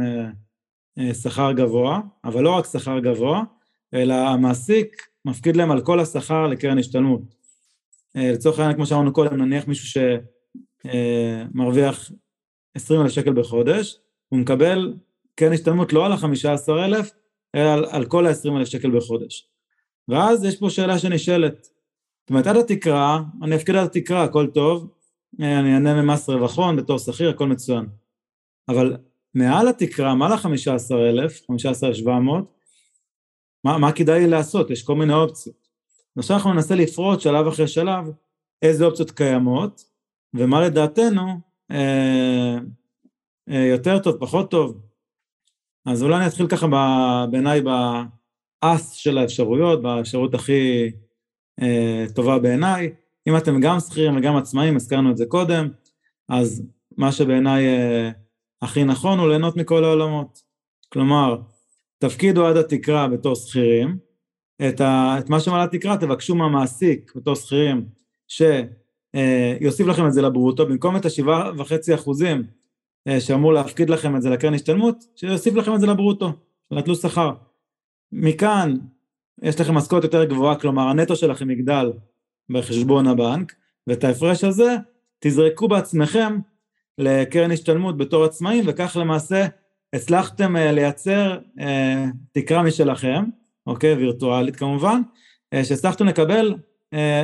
שכר 1.14 1.52
גבוה, 1.52 2.00
אבל 2.24 2.44
לא 2.44 2.50
רק 2.50 2.66
שכר 2.66 3.00
גבוה, 3.00 3.44
אלא 3.94 4.14
המעסיק 4.14 5.08
מפקיד 5.26 5.56
להם 5.56 5.72
על 5.72 5.82
כל 5.82 6.00
השכר 6.00 6.48
לקרן 6.48 6.80
השתלמות. 6.80 7.22
לצורך 8.16 8.60
העניין, 8.60 8.76
כמו 8.76 8.86
שאמרנו 8.86 9.14
קודם, 9.14 9.42
נניח 9.42 9.68
מישהו 9.68 9.88
ש... 9.88 9.98
אה, 10.86 11.44
מרוויח 11.54 12.12
20 12.76 13.02
אלף 13.02 13.12
שקל 13.12 13.34
בחודש, 13.34 14.00
הוא 14.30 14.40
מקבל 14.40 14.94
כן 15.36 15.54
השתלמות 15.54 15.94
לא 15.94 16.06
על 16.06 16.12
ה-15 16.12 16.72
אלף, 16.86 17.12
אלא 17.56 17.74
על, 17.74 17.86
על 17.90 18.06
כל 18.06 18.28
ה-20 18.28 18.58
אלף 18.58 18.68
שקל 18.68 18.98
בחודש. 18.98 19.48
ואז 20.08 20.46
יש 20.46 20.60
פה 20.60 20.70
שאלה 20.70 21.00
שנשאלת, 21.00 21.64
זאת 21.64 22.30
אומרת, 22.30 22.48
עד 22.48 22.56
התקרה, 22.56 23.20
אני 23.44 23.56
אפקיד 23.56 23.76
עד 23.76 23.86
התקרה, 23.86 24.24
הכל 24.24 24.48
טוב, 24.48 24.92
אה, 25.42 25.60
אני 25.60 25.74
אענה 25.74 26.02
ממס 26.02 26.30
רווחון 26.30 26.76
בתור 26.76 27.00
שכיר, 27.00 27.30
הכל 27.30 27.48
מצוין. 27.48 27.86
אבל 28.70 28.98
מעל 29.34 29.68
התקרה, 29.68 30.16
מעל 30.16 30.32
ה-15 30.32 30.96
אלף, 30.96 31.42
15,700, 31.48 32.58
מה, 33.64 33.78
מה 33.78 33.92
כדאי 33.92 34.28
לעשות? 34.28 34.70
יש 34.70 34.84
כל 34.84 34.96
מיני 34.96 35.14
אופציות. 35.14 35.68
עכשיו 36.18 36.38
אנחנו 36.38 36.54
ננסה 36.54 36.76
לפרוט 36.76 37.22
שלב 37.22 37.48
אחרי 37.48 37.68
שלב 37.68 38.06
איזה 38.62 38.86
אופציות 38.86 39.12
קיימות, 39.12 39.84
ומה 40.34 40.62
לדעתנו 40.62 41.40
אה, 41.72 42.58
אה, 43.50 43.66
יותר 43.66 44.00
טוב, 44.00 44.18
פחות 44.20 44.52
טוב. 44.52 44.82
אז 45.86 46.04
אולי 46.04 46.16
אני 46.16 46.28
אתחיל 46.28 46.48
ככה 46.48 46.68
בעיניי 47.32 47.62
באס 47.62 48.92
של 48.92 49.18
האפשרויות, 49.18 49.82
באפשרות 49.82 50.34
הכי 50.34 50.92
אה, 51.62 52.06
טובה 52.16 52.40
בעיניי. 52.40 52.94
אם 53.28 53.38
אתם 53.38 53.62
גם 53.62 53.80
שכירים 53.80 54.18
וגם 54.18 54.36
עצמאים, 54.36 54.76
הזכרנו 54.76 55.12
את 55.12 55.18
זה 55.18 55.26
קודם, 55.26 55.70
אז 56.30 56.64
מה 56.98 57.12
שבעיניי 57.12 57.68
אה, 57.68 58.10
הכי 58.62 58.84
נכון 58.84 59.20
הוא 59.20 59.30
ליהנות 59.30 59.58
מכל 59.58 59.84
העולמות. 59.84 60.42
כלומר, 60.90 61.38
תפקידו 61.98 62.46
עד 62.46 62.58
התקרה 62.58 63.08
בתור 63.08 63.36
שכירים, 63.36 63.98
את, 64.70 64.82
ה, 64.82 65.16
את 65.20 65.30
מה 65.30 65.40
שמעלה 65.40 65.64
התקרה 65.64 65.98
תבקשו 65.98 66.36
מהמעסיק 66.36 67.12
בתור 67.16 67.36
שכירים, 67.36 67.86
שיוסיף 69.16 69.88
לכם 69.88 70.08
את 70.08 70.14
זה 70.14 70.22
לברוטו, 70.22 70.66
במקום 70.66 70.98
את 70.98 71.06
השבעה 71.06 71.52
וחצי 71.58 71.96
אחוזים 71.96 72.44
אה, 73.08 73.20
שאמור 73.22 73.54
להפקיד 73.54 73.90
לכם 73.90 74.16
את 74.16 74.22
זה 74.22 74.30
לקרן 74.30 74.54
השתלמות, 74.54 74.96
שיוסיף 75.16 75.56
לכם 75.56 75.76
את 75.76 75.80
זה 75.80 75.88
לברוטו, 75.88 76.34
נטלו 76.72 76.96
שכר. 76.96 77.32
מכאן 78.12 78.78
יש 79.42 79.60
לכם 79.60 79.74
משכורת 79.74 80.04
יותר 80.04 80.24
גבוהה, 80.24 80.56
כלומר 80.56 80.88
הנטו 80.88 81.16
שלכם 81.16 81.50
יגדל 81.50 81.92
בחשבון 82.50 83.08
הבנק, 83.08 83.56
ואת 83.88 84.04
ההפרש 84.04 84.44
הזה 84.44 84.76
תזרקו 85.20 85.68
בעצמכם 85.68 86.40
לקרן 86.98 87.52
השתלמות 87.52 87.98
בתור 87.98 88.24
עצמאים, 88.24 88.64
וכך 88.68 88.98
למעשה 89.00 89.46
הצלחתם 89.94 90.56
uh, 90.56 90.60
לייצר 90.60 91.38
תקרה 92.32 92.64
משלכם, 92.64 93.24
אוקיי, 93.68 93.94
וירטואלית 93.94 94.56
כמובן, 94.56 95.02
שהצלחתם 95.64 96.06
לקבל 96.06 96.56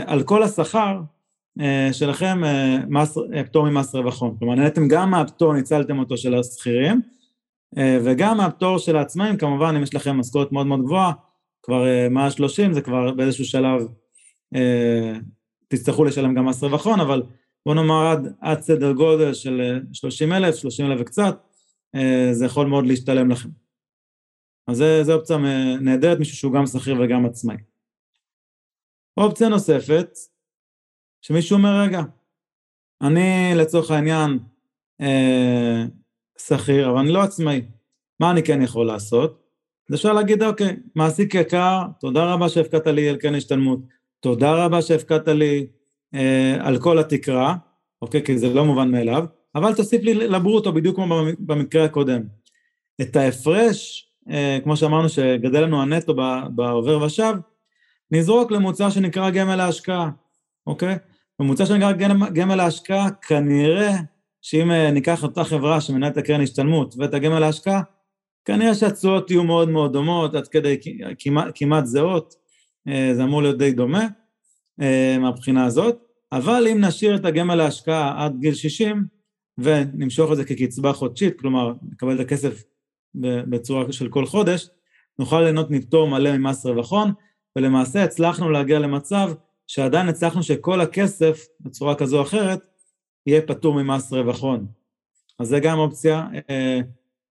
על 0.05 0.23
כל 0.23 0.43
השכר 0.43 1.01
שלכם 1.91 2.41
uh, 2.43 2.85
מס, 2.89 3.17
uh, 3.17 3.21
פטור 3.45 3.69
ממס 3.69 3.95
רווח 3.95 4.21
הון. 4.21 4.35
כלומר, 4.39 4.55
נהנתם 4.55 4.87
גם 4.87 5.11
מהפטור, 5.11 5.53
ניצלתם 5.53 5.99
אותו 5.99 6.17
של 6.17 6.35
השכירים, 6.35 7.01
וגם 7.77 8.37
מהפטור 8.37 8.77
של 8.77 8.95
העצמאים, 8.95 9.37
כמובן, 9.37 9.75
אם 9.75 9.83
יש 9.83 9.95
לכם 9.95 10.17
משכורת 10.17 10.51
מאוד 10.51 10.67
מאוד 10.67 10.81
גבוהה, 10.81 11.11
כבר 11.63 11.83
uh, 12.07 12.09
130 12.09 12.73
זה 12.73 12.81
כבר 12.81 13.11
באיזשהו 13.11 13.45
שלב 13.45 13.81
תצטרכו 15.67 16.03
לשלם 16.03 16.35
גם 16.35 16.45
מס 16.45 16.63
רווח 16.63 16.87
הון, 16.87 16.99
אבל 16.99 17.23
בוא 17.65 17.75
נאמר 17.75 18.07
עד, 18.07 18.35
עד 18.41 18.61
סדר 18.61 18.91
גודל 18.91 19.33
של 19.33 19.79
30 19.93 20.33
אלף, 20.33 20.55
30 20.55 20.85
אלף 20.85 21.01
וקצת, 21.01 21.37
אה, 21.95 22.29
זה 22.31 22.45
יכול 22.45 22.67
מאוד 22.67 22.85
להשתלם 22.85 23.31
לכם. 23.31 23.49
אז 24.67 24.83
זו 25.01 25.13
אופציה 25.13 25.37
נהדרת, 25.81 26.19
מישהו 26.19 26.37
שהוא 26.37 26.53
גם 26.53 26.65
שכיר 26.65 27.01
וגם 27.01 27.25
עצמאי. 27.25 27.55
אופציה 29.17 29.49
נוספת, 29.49 30.09
שמישהו 31.23 31.57
אומר, 31.57 31.81
רגע, 31.81 32.01
אני 33.01 33.51
לצורך 33.55 33.91
העניין 33.91 34.39
אה, 35.01 35.83
שכיר, 36.37 36.89
אבל 36.89 36.97
אני 36.97 37.11
לא 37.11 37.21
עצמאי, 37.21 37.61
מה 38.19 38.31
אני 38.31 38.43
כן 38.43 38.61
יכול 38.61 38.87
לעשות? 38.87 39.43
אז 39.89 39.95
אפשר 39.95 40.13
להגיד, 40.13 40.43
אוקיי, 40.43 40.75
מעסיק 40.95 41.35
יקר, 41.35 41.81
תודה 41.99 42.33
רבה 42.33 42.49
שהפקדת 42.49 42.87
לי 42.87 43.09
על 43.09 43.17
כן 43.19 43.35
השתלמות, 43.35 43.79
תודה 44.19 44.65
רבה 44.65 44.81
שהפקדת 44.81 45.27
לי 45.27 45.67
אה, 46.13 46.57
על 46.59 46.79
כל 46.79 46.99
התקרה, 46.99 47.55
אוקיי? 48.01 48.23
כי 48.23 48.37
זה 48.37 48.53
לא 48.53 48.65
מובן 48.65 48.91
מאליו, 48.91 49.25
אבל 49.55 49.75
תוסיף 49.75 50.03
לי 50.03 50.13
לברוטו 50.13 50.73
בדיוק 50.73 50.95
כמו 50.95 51.23
במקרה 51.39 51.83
הקודם. 51.83 52.21
את 53.01 53.15
ההפרש, 53.15 54.09
אה, 54.29 54.59
כמו 54.63 54.77
שאמרנו 54.77 55.09
שגדל 55.09 55.61
לנו 55.61 55.81
הנטו 55.81 56.15
בעובר 56.55 57.03
ושב, 57.03 57.33
נזרוק 58.11 58.51
למוצר 58.51 58.89
שנקרא 58.89 59.29
גמל 59.29 59.59
ההשקעה, 59.59 60.09
אוקיי? 60.67 60.97
במוצר 61.39 61.65
שנקרא 61.65 61.91
גמל 62.33 62.59
ההשקעה, 62.59 63.09
כנראה 63.11 63.95
שאם 64.41 64.71
אה, 64.71 64.91
ניקח 64.91 65.23
אותה 65.23 65.43
חברה 65.43 65.81
שמנהלת 65.81 66.17
הקרן 66.17 66.41
השתלמות 66.41 66.95
ואת 66.97 67.13
הגמל 67.13 67.43
ההשקעה, 67.43 67.81
כנראה 68.45 68.75
שהתשואות 68.75 69.31
יהיו 69.31 69.43
מאוד 69.43 69.69
מאוד 69.69 69.93
דומות, 69.93 70.35
עד 70.35 70.47
כדי 70.47 70.77
כמעט, 71.19 71.47
כמעט 71.55 71.85
זהות, 71.85 72.35
זה 73.13 73.23
אמור 73.23 73.41
להיות 73.41 73.57
די 73.57 73.71
דומה. 73.71 74.07
אה, 74.81 75.17
מהבחינה 75.19 75.65
הזאת, 75.65 75.97
אבל 76.31 76.67
אם 76.71 76.85
נשאיר 76.85 77.15
את 77.15 77.25
הגמל 77.25 77.55
להשקעה 77.55 78.25
עד 78.25 78.39
גיל 78.39 78.53
60 78.53 79.05
ונמשוך 79.57 80.31
את 80.31 80.37
זה 80.37 80.45
כקצבה 80.45 80.93
חודשית, 80.93 81.39
כלומר 81.39 81.73
נקבל 81.91 82.15
את 82.15 82.19
הכסף 82.19 82.63
בצורה 83.15 83.91
של 83.91 84.09
כל 84.09 84.25
חודש, 84.25 84.69
נוכל 85.19 85.41
ליהנות 85.41 85.71
מפטור 85.71 86.09
מלא 86.09 86.37
ממס 86.37 86.65
רווח 86.65 86.91
הון, 86.91 87.11
ולמעשה 87.55 88.03
הצלחנו 88.03 88.49
להגיע 88.49 88.79
למצב 88.79 89.31
שעדיין 89.67 90.09
הצלחנו 90.09 90.43
שכל 90.43 90.81
הכסף, 90.81 91.45
בצורה 91.59 91.95
כזו 91.95 92.17
או 92.17 92.21
אחרת, 92.21 92.59
יהיה 93.27 93.41
פטור 93.41 93.83
ממס 93.83 94.13
רווח 94.13 94.41
הון. 94.41 94.65
אז 95.39 95.47
זה 95.47 95.59
גם 95.59 95.79
אופציה 95.79 96.27
אה, 96.49 96.79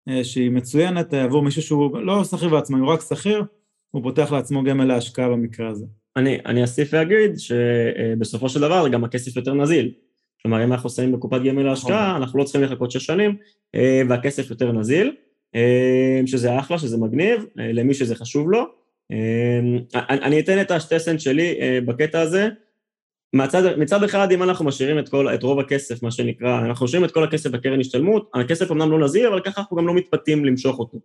אה, 0.09 0.25
שהיא 0.25 0.51
מצוינת 0.51 1.15
עבור 1.15 1.43
מישהו 1.43 1.63
שהוא 1.63 1.99
לא 1.99 2.25
שכיר 2.25 2.49
בעצמו, 2.49 2.77
הוא 2.77 2.93
רק 2.93 3.01
שכיר, 3.01 3.45
הוא 3.91 4.03
פותח 4.03 4.33
לעצמו 4.33 4.63
גמל 4.63 4.85
להשקעה 4.85 5.29
במקרה 5.29 5.69
הזה. 5.69 5.87
אני, 6.17 6.39
אני 6.47 6.63
אוסיף 6.63 6.89
ואגיד 6.93 7.39
שבסופו 7.39 8.49
של 8.49 8.61
דבר 8.61 8.89
גם 8.89 9.05
הכסף 9.05 9.37
יותר 9.37 9.55
נזיל. 9.55 9.93
כלומר, 10.43 10.65
אם 10.65 10.73
אנחנו 10.73 10.91
שמים 10.91 11.13
בקופת 11.13 11.41
גמל 11.43 11.63
להשקעה, 11.63 12.09
נכון. 12.09 12.23
אנחנו 12.23 12.39
לא 12.39 12.45
צריכים 12.45 12.63
לחכות 12.63 12.91
שש 12.91 13.07
שנים, 13.07 13.37
אה, 13.75 14.03
והכסף 14.09 14.51
יותר 14.51 14.73
נזיל, 14.73 15.17
אה, 15.55 16.21
שזה 16.27 16.59
אחלה, 16.59 16.79
שזה 16.79 16.99
מגניב, 16.99 17.47
אה, 17.59 17.73
למי 17.73 17.95
שזה 17.95 18.15
חשוב 18.15 18.51
לו. 18.51 18.82
אני 20.09 20.41
אתן 20.41 20.61
את 20.61 20.71
השתי 20.71 20.99
סנט 20.99 21.21
שלי 21.21 21.55
בקטע 21.87 22.21
הזה. 22.21 22.49
מצד, 23.35 23.79
מצד 23.79 24.05
אחד, 24.05 24.33
אם 24.33 24.43
אנחנו 24.43 24.65
משאירים 24.65 24.99
את, 24.99 25.09
כל, 25.09 25.35
את 25.35 25.43
רוב 25.43 25.61
הכסף, 25.61 26.03
מה 26.03 26.11
שנקרא, 26.11 26.61
אנחנו 26.61 26.85
משאירים 26.85 27.05
את 27.05 27.11
כל 27.11 27.25
הכסף 27.25 27.51
בקרן 27.51 27.81
השתלמות, 27.81 28.31
הכסף 28.35 28.71
אמנם 28.71 28.91
לא 28.91 28.99
נזיל, 28.99 29.27
אבל 29.27 29.41
ככה 29.41 29.61
אנחנו 29.61 29.77
גם 29.77 29.87
לא 29.87 29.95
מתפתים 29.95 30.45
למשוך 30.45 30.79
אותו. 30.79 30.99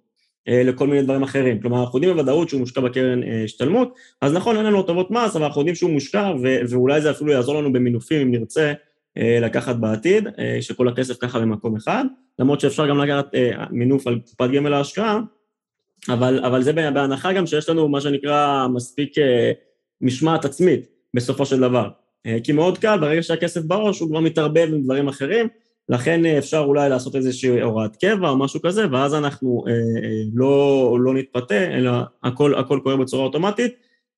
אה, 0.48 0.64
לכל 0.64 0.88
מיני 0.88 1.02
דברים 1.02 1.24
אחרים. 1.24 1.62
כלומר, 1.62 1.82
אנחנו 1.82 1.98
יודעים 1.98 2.14
בוודאות 2.14 2.50
שהוא 2.50 2.60
מושקע 2.60 2.82
בקרן 2.82 3.24
אה, 3.24 3.44
השתלמות, 3.44 3.96
אז 4.22 4.34
נכון, 4.34 4.58
אין 4.58 4.66
לנו 4.66 4.80
הטבות 4.80 5.12
מס, 5.12 5.36
אבל 5.36 5.46
אנחנו 5.46 5.62
יודעים 5.62 5.76
שהוא 5.76 5.92
מושקע, 5.92 6.34
ואולי 6.70 7.02
זה 7.02 7.12
אפילו 7.12 7.32
יעזור 7.32 7.56
לנו 7.56 7.74
במינופים 7.74 8.22
אם 8.22 8.32
נרצה 8.32 8.74
אה, 9.18 9.40
לקחת 9.42 9.76
בעתיד, 9.76 10.28
שכל 10.62 10.88
הכסף 10.88 11.18
ככה 11.18 11.40
במקום 11.40 11.76
אחד, 11.76 12.06
למרות 12.40 12.60
שאפשר 12.60 12.88
גם 12.88 12.98
לקחת 12.98 13.26
מינוף 13.72 14.08
על 14.08 14.20
קופת 14.20 14.50
גמל 14.52 14.70
להשקעה, 14.70 15.20
אבל, 16.10 16.46
אבל 16.46 16.64
זה 16.64 16.74
בהנחה 16.74 17.34
גם 17.34 17.48
שיש 17.48 17.70
לנו 17.70 17.88
מה 17.88 18.02
שנקרא 18.02 18.68
מספיק 18.68 19.14
משמעת 20.02 20.46
עצמית 20.46 20.88
בסופו 21.14 21.46
של 21.46 21.60
דבר. 21.60 21.90
כי 22.44 22.52
מאוד 22.52 22.78
קל, 22.78 22.98
ברגע 23.00 23.24
שהכסף 23.24 23.62
בראש 23.62 24.00
הוא 24.00 24.10
כבר 24.10 24.20
מתערבב 24.20 24.68
עם 24.74 24.82
דברים 24.82 25.08
אחרים, 25.08 25.48
לכן 25.90 26.26
אה, 26.26 26.38
אפשר 26.38 26.60
אולי 26.60 26.90
לעשות 26.90 27.16
איזושהי 27.16 27.62
הוראת 27.62 27.96
קבע 27.96 28.30
או 28.30 28.38
משהו 28.38 28.62
כזה, 28.62 28.86
ואז 28.92 29.14
אנחנו 29.14 29.64
אה, 29.68 29.74
אה, 29.74 30.24
לא, 30.34 30.98
לא 31.02 31.14
נתפתה, 31.14 31.64
אלא 31.64 31.92
הכל, 32.24 32.56
הכל 32.56 32.80
קורה 32.84 32.98
בצורה 32.98 33.24
אוטומטית. 33.24 33.74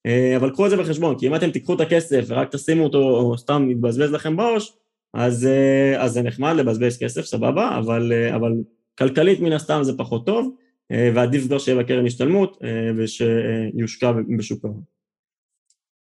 אה, 0.06 0.36
אבל 0.38 0.50
קחו 0.50 0.66
את 0.66 0.70
זה 0.70 0.78
בחשבון, 0.78 1.20
כי 1.20 1.28
אם 1.28 1.36
אתם 1.36 1.52
תיקחו 1.52 1.74
את 1.74 1.82
הכסף 1.82 2.26
ורק 2.28 2.52
תשימו 2.52 2.84
אותו, 2.84 3.00
או 3.00 3.38
סתם 3.38 3.68
יתבזבז 3.72 4.12
לכם 4.12 4.38
בראש, 4.38 4.74
אז, 5.14 5.46
אה, 5.46 6.04
אז 6.04 6.12
זה 6.12 6.22
נחמד 6.22 6.56
לבזבז 6.56 6.98
כסף, 6.98 7.26
סבבה, 7.26 7.78
אבל, 7.78 8.12
אה, 8.16 8.36
אבל 8.36 8.54
כלכלית 8.98 9.40
מן 9.40 9.54
הסתם 9.54 9.80
זה 9.84 9.98
פחות 9.98 10.26
טוב, 10.26 10.46
אה, 10.46 10.54
ועדיף 10.92 11.46
כבר 11.46 11.60
שיהיה 11.60 11.84
בקרן 11.84 12.06
השתלמות 12.06 12.58
אה, 12.64 12.92
ושיושקע 12.98 14.12
בשוק 14.38 14.66
ההון. 14.66 14.82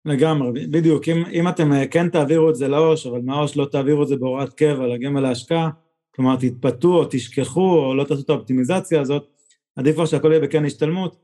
לגמרי, 0.05 0.67
בדיוק, 0.67 1.09
אם, 1.09 1.25
אם 1.33 1.49
אתם 1.49 1.73
אה, 1.73 1.87
כן 1.87 2.09
תעבירו 2.09 2.51
את 2.51 2.55
זה 2.55 2.69
לעו"ש, 2.69 3.07
אבל 3.07 3.21
מהעו"ש 3.21 3.57
לא 3.57 3.65
תעבירו 3.65 4.03
את 4.03 4.09
זה 4.09 4.17
בהוראת 4.17 4.53
קבע 4.53 4.87
לגמל 4.87 5.21
להשקעה, 5.21 5.71
כלומר 6.15 6.37
תתפתו 6.37 6.95
או 6.95 7.05
תשכחו 7.11 7.79
או 7.79 7.95
לא 7.95 8.05
תעשו 8.05 8.23
את 8.23 8.31
האופטימיזציה 8.31 9.01
הזאת, 9.01 9.29
עדיף 9.77 9.95
כבר 9.95 10.07
שהכל 10.07 10.29
יהיה 10.31 10.41
בקרן 10.41 10.65
השתלמות, 10.65 11.17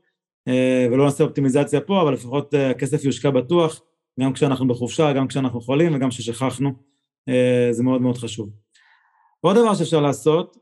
אה, 0.47 0.87
ולא 0.91 1.05
נעשה 1.05 1.23
אופטימיזציה 1.23 1.81
פה, 1.81 2.01
אבל 2.01 2.13
לפחות 2.13 2.53
אה, 2.53 2.69
הכסף 2.69 3.03
יושקע 3.03 3.29
בטוח, 3.29 3.81
גם 4.19 4.33
כשאנחנו 4.33 4.67
בחופשה, 4.67 5.13
גם 5.13 5.27
כשאנחנו 5.27 5.61
חולים 5.61 5.95
וגם 5.95 6.09
כששכחנו, 6.09 6.71
זה 7.71 7.83
מאוד 7.83 8.01
מאוד 8.01 8.17
חשוב. 8.17 8.49
עוד 9.41 9.57
דבר 9.57 9.75
שאפשר 9.75 10.01
לעשות, 10.01 10.57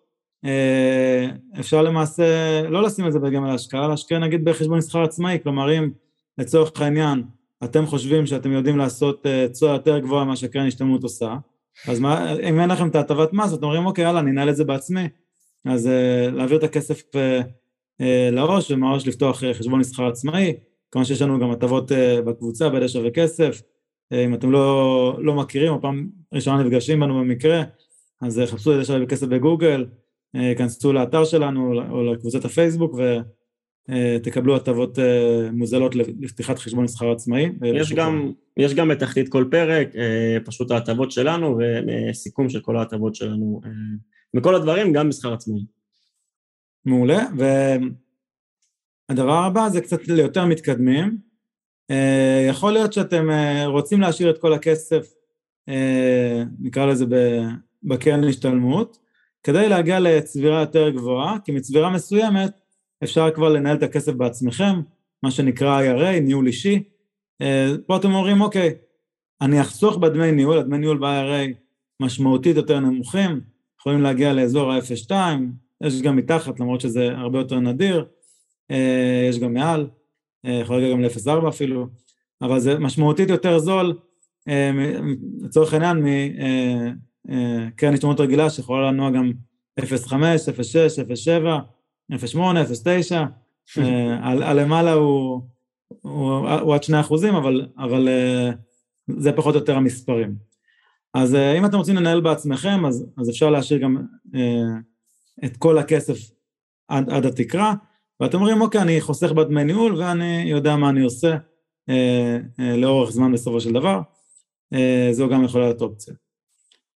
אפשר 1.59 1.81
למעשה 1.81 2.61
לא 2.69 2.83
לשים 2.83 3.07
את 3.07 3.13
זה 3.13 3.19
בגמל 3.19 3.51
להשקעה, 3.51 3.87
להשקיע 3.87 4.19
נגיד 4.19 4.45
בחשבון 4.45 4.77
מסחר 4.77 5.03
עצמאי, 5.03 5.37
כלומר 5.43 5.77
אם 5.77 5.89
לצורך 6.37 6.81
העניין 6.81 7.23
אתם 7.63 7.85
חושבים 7.85 8.25
שאתם 8.25 8.51
יודעים 8.51 8.77
לעשות 8.77 9.25
אה, 9.25 9.47
תשואה 9.51 9.73
יותר 9.73 9.99
גבוהה 9.99 10.25
ממה 10.25 10.35
שקרן 10.35 10.67
השתלמות 10.67 11.03
עושה, 11.03 11.35
אז 11.87 11.99
מה, 11.99 12.33
אם 12.33 12.59
אין 12.59 12.69
לכם 12.69 12.87
את 12.87 12.95
ההטבת 12.95 13.33
מס, 13.33 13.53
אתם 13.53 13.63
אומרים, 13.63 13.85
אוקיי, 13.85 14.05
יאללה, 14.05 14.19
אני 14.19 14.31
אנהל 14.31 14.49
את 14.49 14.55
זה 14.55 14.63
בעצמי. 14.63 15.07
אז 15.65 15.85
uh, 15.87 16.35
להעביר 16.35 16.57
את 16.57 16.63
הכסף 16.63 17.01
לראש, 18.31 18.71
ומהראש 18.71 19.07
לפתוח 19.07 19.43
חשבון 19.53 19.79
מסחר 19.79 20.07
עצמאי, 20.07 20.53
כמובן 20.91 21.05
שיש 21.05 21.21
לנו 21.21 21.39
גם 21.39 21.51
הטבות 21.51 21.91
בקבוצה, 22.25 22.69
בידי 22.69 22.87
שווה 22.87 23.11
כסף. 23.11 23.61
אם 24.13 24.33
אתם 24.33 24.51
לא, 24.51 25.17
לא 25.19 25.33
מכירים, 25.33 25.73
או 25.73 25.81
פעם 25.81 26.09
ראשונה 26.33 26.63
נפגשים 26.63 26.99
בנו 26.99 27.19
במקרה, 27.19 27.63
אז 28.21 28.41
חפשו 28.45 28.73
ידי 28.73 28.85
שווה 28.85 29.05
כסף 29.05 29.27
בגוגל, 29.27 29.85
כנסו 30.57 30.93
לאתר 30.93 31.25
שלנו 31.25 31.81
או 31.89 32.13
לקבוצת 32.13 32.45
הפייסבוק, 32.45 32.93
ו... 32.93 33.17
אה, 33.89 34.17
תקבלו 34.23 34.55
הטבות 34.55 34.99
אה, 34.99 35.51
מוזלות 35.51 35.95
לפתיחת 35.95 36.59
חשבון 36.59 36.83
מסחר 36.83 37.11
עצמאי. 37.11 37.49
יש 37.63 37.93
גם, 37.93 38.31
יש 38.57 38.73
גם 38.73 38.89
בתחתית 38.89 39.29
כל 39.29 39.45
פרק, 39.51 39.95
אה, 39.95 40.37
פשוט 40.45 40.71
ההטבות 40.71 41.11
שלנו 41.11 41.59
וסיכום 41.59 42.49
של 42.49 42.59
כל 42.59 42.77
ההטבות 42.77 43.15
שלנו, 43.15 43.61
וכל 44.35 44.55
הדברים 44.55 44.93
גם 44.93 45.09
מסחר 45.09 45.33
עצמאי. 45.33 45.61
מעולה, 46.85 47.25
והדבר 49.09 49.43
הבא 49.43 49.69
זה 49.69 49.81
קצת 49.81 50.07
ליותר 50.07 50.45
מתקדמים. 50.45 51.17
יכול 52.49 52.73
להיות 52.73 52.93
שאתם 52.93 53.27
רוצים 53.65 54.01
להשאיר 54.01 54.29
את 54.29 54.37
כל 54.37 54.53
הכסף 54.53 55.13
נקרא 56.59 56.85
לזה 56.85 57.05
בקרן 57.83 58.23
השתלמות, 58.23 58.97
כדי 59.43 59.69
להגיע 59.69 59.99
לצבירה 59.99 60.59
יותר 60.59 60.89
גבוהה, 60.89 61.37
כי 61.45 61.51
מצבירה 61.51 61.89
מסוימת 61.89 62.51
אפשר 63.03 63.31
כבר 63.31 63.49
לנהל 63.49 63.77
את 63.77 63.83
הכסף 63.83 64.13
בעצמכם, 64.13 64.81
מה 65.23 65.31
שנקרא 65.31 65.81
IRA, 65.81 66.19
ניהול 66.19 66.47
אישי. 66.47 66.83
פה 67.87 67.97
אתם 67.97 68.13
אומרים, 68.13 68.41
אוקיי, 68.41 68.73
אני 69.41 69.61
אחסוך 69.61 69.97
בדמי 69.97 70.31
ניהול, 70.31 70.57
הדמי 70.57 70.77
ניהול 70.77 70.97
ב-IRA 70.97 71.55
משמעותית 71.99 72.55
יותר 72.55 72.79
נמוכים, 72.79 73.41
יכולים 73.79 74.01
להגיע 74.01 74.33
לאזור 74.33 74.71
ה-0.2, 74.71 75.11
יש 75.83 76.01
גם 76.01 76.15
מתחת, 76.15 76.59
למרות 76.59 76.81
שזה 76.81 77.11
הרבה 77.15 77.39
יותר 77.39 77.59
נדיר, 77.59 78.05
אה, 78.71 79.27
יש 79.29 79.39
גם 79.39 79.53
מעל, 79.53 79.87
אה, 80.45 80.51
יכול 80.51 80.75
להגיע 80.75 80.91
גם 80.91 81.01
ל-0.4 81.01 81.49
אפילו, 81.49 81.87
אבל 82.41 82.59
זה 82.59 82.79
משמעותית 82.79 83.29
יותר 83.29 83.59
זול, 83.59 83.97
אה, 84.47 84.71
לצורך 85.41 85.73
העניין, 85.73 86.03
מקרן 87.25 87.93
השתלמות 87.93 88.19
רגילה 88.19 88.49
שיכולה 88.49 88.91
לנוע 88.91 89.11
גם 89.11 89.31
0.5, 89.79 90.11
0.6, 90.11 90.13
0.7, 92.11 92.35
0.8, 92.35 92.37
0.9, 93.77 93.81
הלמעלה 94.21 94.93
הוא, 94.93 95.41
הוא, 96.01 96.49
הוא 96.49 96.75
עד 96.75 96.83
2 96.83 96.99
אחוזים, 96.99 97.35
אבל, 97.35 97.67
אבל 97.77 98.09
זה 99.07 99.31
פחות 99.31 99.55
או 99.55 99.59
יותר 99.59 99.75
המספרים. 99.75 100.35
אז 101.13 101.35
אם 101.35 101.65
אתם 101.65 101.77
רוצים 101.77 101.95
לנהל 101.95 102.21
בעצמכם, 102.21 102.85
אז, 102.85 103.05
אז 103.17 103.29
אפשר 103.29 103.49
להשאיר 103.49 103.79
גם 103.79 103.97
את 105.45 105.57
כל 105.57 105.77
הכסף 105.77 106.17
עד, 106.87 107.09
עד 107.09 107.25
התקרה, 107.25 107.73
ואתם 108.19 108.37
אומרים, 108.37 108.61
אוקיי, 108.61 108.81
אני 108.81 109.01
חוסך 109.01 109.31
בדמי 109.31 109.63
ניהול 109.63 109.95
ואני 109.95 110.43
יודע 110.47 110.75
מה 110.75 110.89
אני 110.89 111.01
עושה 111.01 111.37
אה, 111.89 112.37
אה, 112.59 112.77
לאורך 112.77 113.11
זמן 113.11 113.31
בסופו 113.31 113.59
של 113.59 113.73
דבר, 113.73 114.01
אה, 114.73 115.09
זו 115.11 115.29
גם 115.29 115.43
יכולה 115.43 115.63
להיות 115.63 115.81
אופציה. 115.81 116.13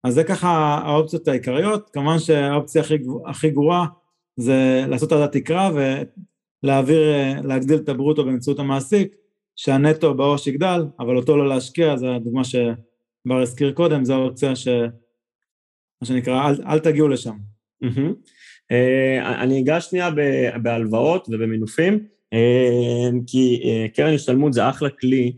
אז 0.04 0.14
זה 0.14 0.24
ככה 0.24 0.50
האופציות 0.86 1.28
העיקריות, 1.28 1.90
כמובן 1.94 2.20
שהאופציה 2.20 2.82
הכי, 2.82 2.98
הכי 3.26 3.50
גרועה 3.50 3.86
זה 4.38 4.86
לעשות 4.88 5.12
עד 5.12 5.22
התקרה 5.22 5.72
ולהעביר, 6.64 7.02
להגדיל 7.44 7.78
את 7.78 7.90
הברוטו 7.90 8.26
באמצעות 8.26 8.60
המעסיק, 8.60 9.16
שהנטו 9.56 10.14
בעו"ש 10.14 10.48
יגדל, 10.48 10.86
אבל 11.00 11.18
אותו 11.18 11.38
לא 11.38 11.48
להשקיע, 11.50 11.98
זו 11.98 12.08
הדוגמה 12.16 12.44
שבר 12.44 13.42
הזכיר 13.42 13.72
קודם, 13.72 14.06
זו 14.06 14.14
האופציה 14.14 14.56
ש... 14.56 14.68
מה 16.02 16.08
שנקרא, 16.08 16.50
אל, 16.50 16.56
אל 16.68 16.80
תגיעו 16.80 17.08
לשם. 17.08 17.36
אה, 18.72 19.44
אני 19.44 19.62
אגע 19.62 19.82
שנייה 19.82 20.10
בהלוואות 20.64 21.28
ובמינופים, 21.32 22.08
אה, 22.34 23.10
כי 23.28 23.62
אה, 23.66 23.86
קרן 23.94 24.14
השתלמות 24.14 24.54
זה 24.54 24.70
אחלה 24.70 24.90
כלי 24.90 25.34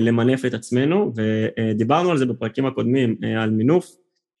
למנף 0.00 0.44
את 0.44 0.54
עצמנו, 0.54 1.12
ודיברנו 1.16 2.10
על 2.10 2.18
זה 2.18 2.26
בפרקים 2.26 2.66
הקודמים, 2.66 3.16
על 3.38 3.50
מינוף, 3.50 3.96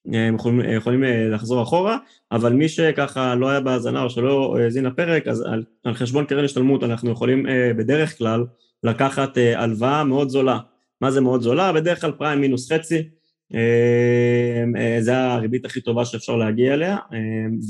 יכולים, 0.06 0.60
יכולים 0.76 1.02
לחזור 1.30 1.62
אחורה, 1.62 1.98
אבל 2.32 2.52
מי 2.52 2.68
שככה 2.68 3.34
לא 3.34 3.48
היה 3.48 3.60
בהאזנה 3.60 4.02
או 4.02 4.10
שלא 4.10 4.56
האזין 4.58 4.84
לפרק, 4.84 5.28
אז 5.28 5.40
על, 5.40 5.64
על 5.84 5.94
חשבון 5.94 6.24
קרן 6.24 6.44
השתלמות 6.44 6.84
אנחנו 6.84 7.10
יכולים 7.10 7.46
בדרך 7.76 8.18
כלל 8.18 8.44
לקחת 8.84 9.38
הלוואה 9.54 10.04
מאוד 10.04 10.28
זולה. 10.28 10.58
מה 11.00 11.10
זה 11.10 11.20
מאוד 11.20 11.42
זולה? 11.42 11.72
בדרך 11.72 12.00
כלל 12.00 12.12
פריים 12.12 12.40
מינוס 12.40 12.72
חצי, 12.72 13.02
אה, 13.54 14.96
זה 15.00 15.18
הריבית 15.18 15.64
הכי 15.64 15.80
טובה 15.80 16.04
שאפשר 16.04 16.36
להגיע 16.36 16.74
אליה, 16.74 16.96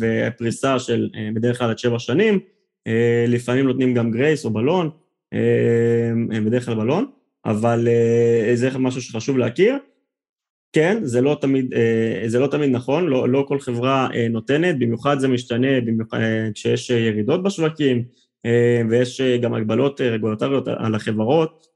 ופריסה 0.01 0.79
של 0.79 1.09
אה, 1.15 1.29
בדרך 1.35 1.59
כלל 1.59 1.71
עד 1.71 1.79
שבע 1.79 1.99
שנים, 1.99 2.39
אה, 2.87 3.25
לפעמים 3.29 3.67
נותנים 3.67 3.95
גם 3.95 4.11
גרייס 4.11 4.45
או 4.45 4.51
בלון, 4.51 4.91
בדרך 6.45 6.65
כלל 6.65 6.75
בלון, 6.75 7.07
אבל 7.45 7.89
זה 8.55 8.79
משהו 8.79 9.03
שחשוב 9.03 9.39
להכיר. 9.39 9.75
כן, 10.73 11.05
זה 11.05 11.21
לא 11.21 11.39
תמיד, 11.41 11.75
זה 12.27 12.39
לא 12.39 12.47
תמיד 12.47 12.71
נכון, 12.71 13.07
לא, 13.07 13.29
לא 13.29 13.45
כל 13.49 13.61
חברה 13.61 14.09
נותנת, 14.31 14.79
במיוחד 14.79 15.19
זה 15.19 15.29
משתנה 15.29 15.81
במיוחד, 15.81 16.19
כשיש 16.55 16.91
ירידות 16.91 17.43
בשווקים 17.43 18.05
ויש 18.91 19.21
גם 19.21 19.55
הגבלות 19.55 20.01
רגולטוריות 20.01 20.69
על 20.69 20.95
החברות, 20.95 21.71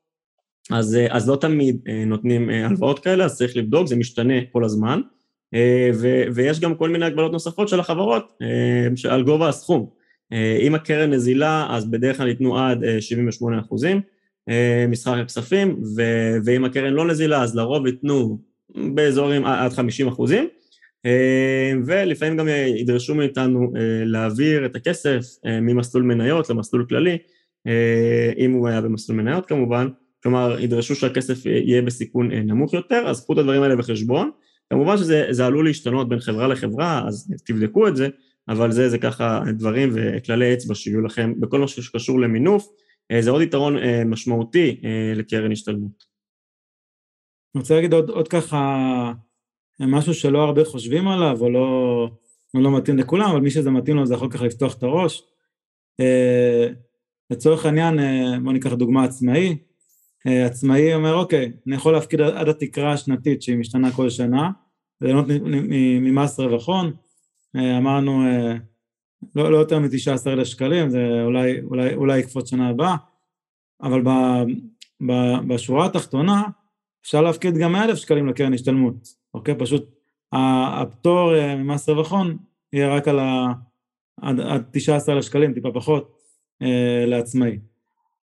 אז, 0.70 0.96
אה, 0.96 1.06
אז 1.10 1.28
לא 1.28 1.36
תמיד 1.36 1.78
אה, 1.88 2.04
נותנים 2.04 2.50
אה, 2.50 2.66
הלוואות 2.66 2.98
כאלה, 2.98 3.24
אז 3.24 3.36
צריך 3.36 3.56
לבדוק, 3.56 3.86
זה 3.86 3.96
משתנה 3.96 4.34
כל 4.52 4.64
הזמן, 4.64 5.00
ו, 5.94 6.22
ויש 6.34 6.60
גם 6.60 6.74
כל 6.74 6.88
מיני 6.88 7.04
הגבלות 7.04 7.32
נוספות 7.32 7.68
של 7.68 7.80
החברות 7.80 8.38
על 9.10 9.22
גובה 9.22 9.48
הסכום. 9.48 9.90
אם 10.60 10.74
הקרן 10.74 11.10
נזילה, 11.10 11.66
אז 11.70 11.90
בדרך 11.90 12.16
כלל 12.16 12.28
ייתנו 12.28 12.58
עד 12.58 13.00
78 13.00 13.60
אחוזים 13.60 14.00
משחק 14.88 15.14
הכספים, 15.18 15.82
ו, 15.96 16.02
ואם 16.44 16.64
הקרן 16.64 16.92
לא 16.92 17.06
נזילה, 17.06 17.42
אז 17.42 17.56
לרוב 17.56 17.86
ייתנו 17.86 18.38
באזורים 18.94 19.44
עד 19.44 19.72
50 19.72 20.08
אחוזים, 20.08 20.48
ולפעמים 21.86 22.36
גם 22.36 22.48
ידרשו 22.76 23.14
מאיתנו 23.14 23.72
להעביר 24.04 24.66
את 24.66 24.76
הכסף 24.76 25.20
ממסלול 25.44 26.04
מניות 26.04 26.50
למסלול 26.50 26.86
כללי, 26.88 27.18
אם 28.38 28.52
הוא 28.52 28.68
היה 28.68 28.80
במסלול 28.80 29.18
מניות 29.18 29.46
כמובן, 29.46 29.88
כלומר 30.24 30.56
ידרשו 30.60 30.94
שהכסף 30.94 31.46
יהיה 31.46 31.82
בסיכון 31.82 32.32
אה, 32.32 32.40
נמוך 32.40 32.74
יותר, 32.74 33.04
אז 33.06 33.24
קחו 33.24 33.32
את 33.32 33.38
הדברים 33.38 33.62
האלה 33.62 33.76
בחשבון. 33.76 34.30
כמובן 34.70 34.96
שזה 34.96 35.46
עלול 35.46 35.66
להשתנות 35.66 36.08
בין 36.08 36.20
חברה 36.20 36.48
לחברה, 36.48 37.04
אז 37.08 37.34
תבדקו 37.46 37.88
את 37.88 37.96
זה, 37.96 38.08
אבל 38.48 38.72
זה, 38.72 38.88
זה 38.88 38.98
ככה 38.98 39.42
דברים 39.58 39.90
וכללי 39.94 40.54
אצבע 40.54 40.74
שיהיו 40.74 41.00
לכם 41.00 41.32
בכל 41.40 41.60
מה 41.60 41.68
שקשור 41.68 42.20
למינוף. 42.20 42.68
אה, 43.10 43.22
זה 43.22 43.30
עוד 43.30 43.42
יתרון 43.42 43.78
אה, 43.78 44.04
משמעותי 44.04 44.80
לקרן 45.16 45.52
השתלמות. 45.52 46.04
אני 47.54 47.60
רוצה 47.60 47.74
להגיד 47.74 47.92
עוד, 47.92 48.10
עוד 48.10 48.28
ככה 48.28 49.12
משהו 49.80 50.14
שלא 50.14 50.44
הרבה 50.44 50.64
חושבים 50.64 51.08
עליו, 51.08 51.40
או 51.40 51.50
לא, 51.50 52.08
או 52.54 52.60
לא 52.60 52.76
מתאים 52.76 52.98
לכולם, 52.98 53.30
אבל 53.30 53.40
מי 53.40 53.50
שזה 53.50 53.70
מתאים 53.70 53.96
לו 53.96 54.06
זה 54.06 54.14
יכול 54.14 54.30
ככה 54.30 54.44
לפתוח 54.44 54.74
את 54.74 54.82
הראש. 54.82 55.22
לצורך 57.30 57.66
העניין, 57.66 57.98
בואו 58.42 58.52
ניקח 58.52 58.72
דוגמה 58.72 59.04
עצמאי, 59.04 59.56
אה, 60.26 60.46
עצמאי 60.46 60.94
אומר, 60.94 61.14
אוקיי, 61.14 61.52
אני 61.66 61.74
יכול 61.74 61.92
להפקיד 61.92 62.20
עד 62.20 62.48
התקרה 62.48 62.92
השנתית 62.92 63.42
שהיא 63.42 63.56
משתנה 63.56 63.92
כל 63.92 64.10
שנה, 64.10 64.50
ליהנות 65.00 65.26
ממס 66.00 66.40
רווח 66.40 66.68
הון, 66.68 66.92
אה, 67.56 67.78
אמרנו 67.78 68.26
אה, 68.26 68.56
לא, 69.36 69.52
לא 69.52 69.56
יותר 69.56 69.78
מ-19 69.78 70.26
אלף 70.26 70.46
שקלים, 70.46 70.90
זה 70.90 71.22
אולי, 71.24 71.60
אולי, 71.60 71.94
אולי 71.94 72.18
יקפוץ 72.18 72.50
שנה 72.50 72.68
הבאה, 72.68 72.96
אבל 73.82 74.02
ב, 74.02 74.08
ב, 75.06 75.12
בשורה 75.48 75.86
התחתונה 75.86 76.42
אפשר 77.02 77.20
להפקיד 77.20 77.58
גם 77.58 77.72
100 77.72 77.84
אלף 77.84 77.98
שקלים 77.98 78.28
לקרן 78.28 78.54
השתלמות, 78.54 79.08
אוקיי? 79.34 79.54
פשוט 79.58 79.94
הפטור 80.32 81.32
ממס 81.56 81.88
רווח 81.88 82.12
הון 82.12 82.36
יהיה 82.72 82.94
רק 82.94 83.08
על 83.08 83.18
ה... 83.18 83.46
עד, 84.20 84.40
עד 84.40 84.64
19 84.72 85.14
אלף 85.14 85.24
שקלים, 85.24 85.54
טיפה 85.54 85.70
פחות, 85.74 86.18
לעצמאי. 87.06 87.58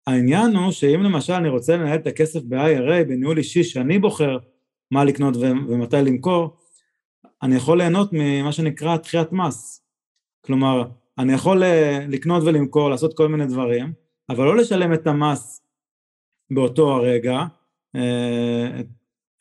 העניין 0.08 0.56
הוא 0.56 0.72
שאם 0.72 1.04
למשל 1.04 1.34
אני 1.34 1.50
רוצה 1.50 1.78
לנהל 1.78 2.00
את 2.00 2.08
הכסף 2.08 2.40
ב-IRA, 2.44 3.04
בניהול 3.08 3.38
אישי, 3.38 3.64
שאני 3.64 4.00
בוחר 4.00 4.38
מה 4.92 5.04
לקנות 5.04 5.36
ומתי 5.38 5.98
למכור, 6.06 6.58
אני 7.44 7.56
יכול 7.56 7.78
ליהנות 7.78 8.10
ממה 8.14 8.52
שנקרא 8.52 8.98
דחיית 8.98 9.32
מס. 9.32 9.85
כלומר, 10.46 10.84
אני 11.18 11.34
יכול 11.34 11.64
אה, 11.64 12.06
לקנות 12.10 12.44
ולמכור, 12.44 12.90
לעשות 12.90 13.18
כל 13.18 13.28
מיני 13.28 13.46
דברים, 13.46 13.94
אבל 14.30 14.46
לא 14.46 14.58
לשלם 14.58 14.94
את 14.94 15.08
המס 15.08 15.62
באותו 16.52 16.96
הרגע, 16.96 17.44
אה, 17.96 18.82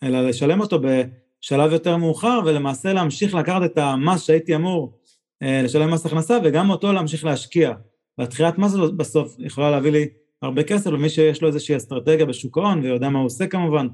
אלא 0.03 0.29
לשלם 0.29 0.61
אותו 0.61 0.79
בשלב 0.81 1.73
יותר 1.73 1.97
מאוחר, 1.97 2.41
ולמעשה 2.45 2.93
להמשיך 2.93 3.35
לקחת 3.35 3.63
את 3.65 3.79
המס 3.79 4.23
שהייתי 4.23 4.55
אמור 4.55 4.99
אה, 5.43 5.63
לשלם 5.65 5.91
מס 5.91 6.07
הכנסה, 6.07 6.39
וגם 6.45 6.71
אותו 6.71 6.93
להמשיך 6.93 7.25
להשקיע. 7.25 7.73
והדחיית 8.19 8.59
מס 8.59 8.75
בסוף 8.97 9.37
יכולה 9.39 9.71
להביא 9.71 9.93
לי 9.93 10.09
הרבה 10.43 10.63
כסף 10.63 10.91
למי 10.91 11.09
שיש 11.09 11.43
לו 11.43 11.49
איזושהי 11.49 11.77
אסטרטגיה 11.77 12.27
בשוק 12.27 12.59
ההון 12.59 12.81
ויודע 12.81 13.09
מה 13.09 13.19
הוא 13.19 13.27
עושה 13.27 13.47
כמובן 13.47 13.87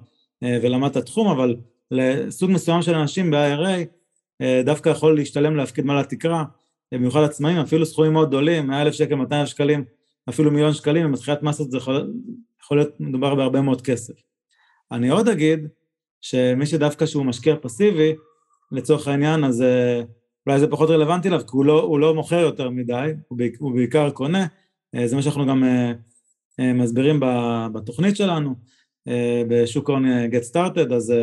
ולמד 0.42 0.90
את 0.90 0.96
התחום, 0.96 1.29
אבל 1.29 1.57
לסוג 1.90 2.51
מסוים 2.51 2.83
של 2.83 2.94
אנשים 2.94 3.31
ב-IRA 3.31 4.44
דווקא 4.64 4.88
יכול 4.88 5.16
להשתלם 5.16 5.57
להפקיד 5.57 5.85
מעל 5.85 5.99
התקרה, 5.99 6.44
במיוחד 6.92 7.22
עצמאים, 7.22 7.57
אפילו 7.57 7.87
סכומים 7.87 8.12
מאוד 8.12 8.29
גדולים, 8.29 8.66
100 8.66 8.83
אלף 8.83 8.94
שקל, 8.94 9.14
200 9.14 9.40
אלף 9.40 9.48
שקלים, 9.48 9.85
אפילו 10.29 10.50
מיליון 10.50 10.72
שקלים, 10.72 11.05
עם 11.05 11.12
מתחילת 11.12 11.42
מסות 11.42 11.70
זה 11.70 11.76
יכול, 11.76 12.12
יכול 12.62 12.79
להיות 12.79 13.00
מדובר 13.00 13.35
בהרבה 13.35 13.61
מאוד 13.61 13.83
כסף. 13.83 14.14
אני 14.92 15.09
עוד 15.09 15.29
אגיד 15.29 15.68
שמי 16.20 16.66
שדווקא 16.66 17.07
שהוא 17.07 17.24
משקיע 17.24 17.55
פסיבי, 17.62 18.14
לצורך 18.72 19.09
העניין, 19.09 19.44
אז 19.44 19.64
אולי 20.46 20.61
זה 20.61 20.66
פחות 20.66 20.90
רלוונטי 20.90 21.29
אליו, 21.29 21.40
כי 21.40 21.50
הוא 21.53 21.64
לא, 21.64 21.83
הוא 21.83 21.98
לא 21.98 22.14
מוכר 22.14 22.38
יותר 22.38 22.70
מדי, 22.70 23.12
הוא 23.59 23.74
בעיקר 23.74 24.11
קונה, 24.11 24.46
זה 25.05 25.16
מה 25.16 25.22
שאנחנו 25.22 25.46
גם 25.46 25.64
אה, 26.61 26.72
מסבירים 26.72 27.20
בתוכנית 27.72 28.16
שלנו, 28.16 28.55
אה, 29.09 29.42
בשוק 29.48 29.90
ההון 29.90 30.07
אה, 30.07 30.26
Get 30.26 30.55
Started, 30.55 30.94
אז 30.94 31.14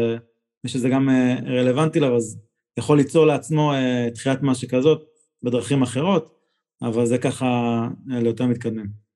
מי 0.64 0.70
שזה 0.70 0.90
גם 0.90 1.10
רלוונטי 1.48 2.00
לו, 2.00 2.16
אז 2.16 2.40
יכול 2.78 2.98
ליצור 2.98 3.26
לעצמו 3.26 3.72
דחיית 4.14 4.42
מס 4.42 4.58
שכזאת 4.58 5.04
בדרכים 5.44 5.82
אחרות, 5.82 6.38
אבל 6.82 7.06
זה 7.06 7.18
ככה 7.18 7.82
ליותר 8.08 8.46
מתקדמים. 8.46 9.08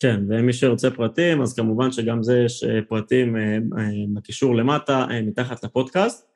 כן, 0.00 0.20
ומי 0.28 0.52
שרוצה 0.52 0.90
פרטים, 0.90 1.42
אז 1.42 1.54
כמובן 1.54 1.92
שגם 1.92 2.22
זה 2.22 2.42
יש 2.46 2.64
פרטים 2.88 3.36
בקישור 4.14 4.56
למטה, 4.56 5.06
מתחת 5.22 5.64
לפודקאסט. 5.64 6.30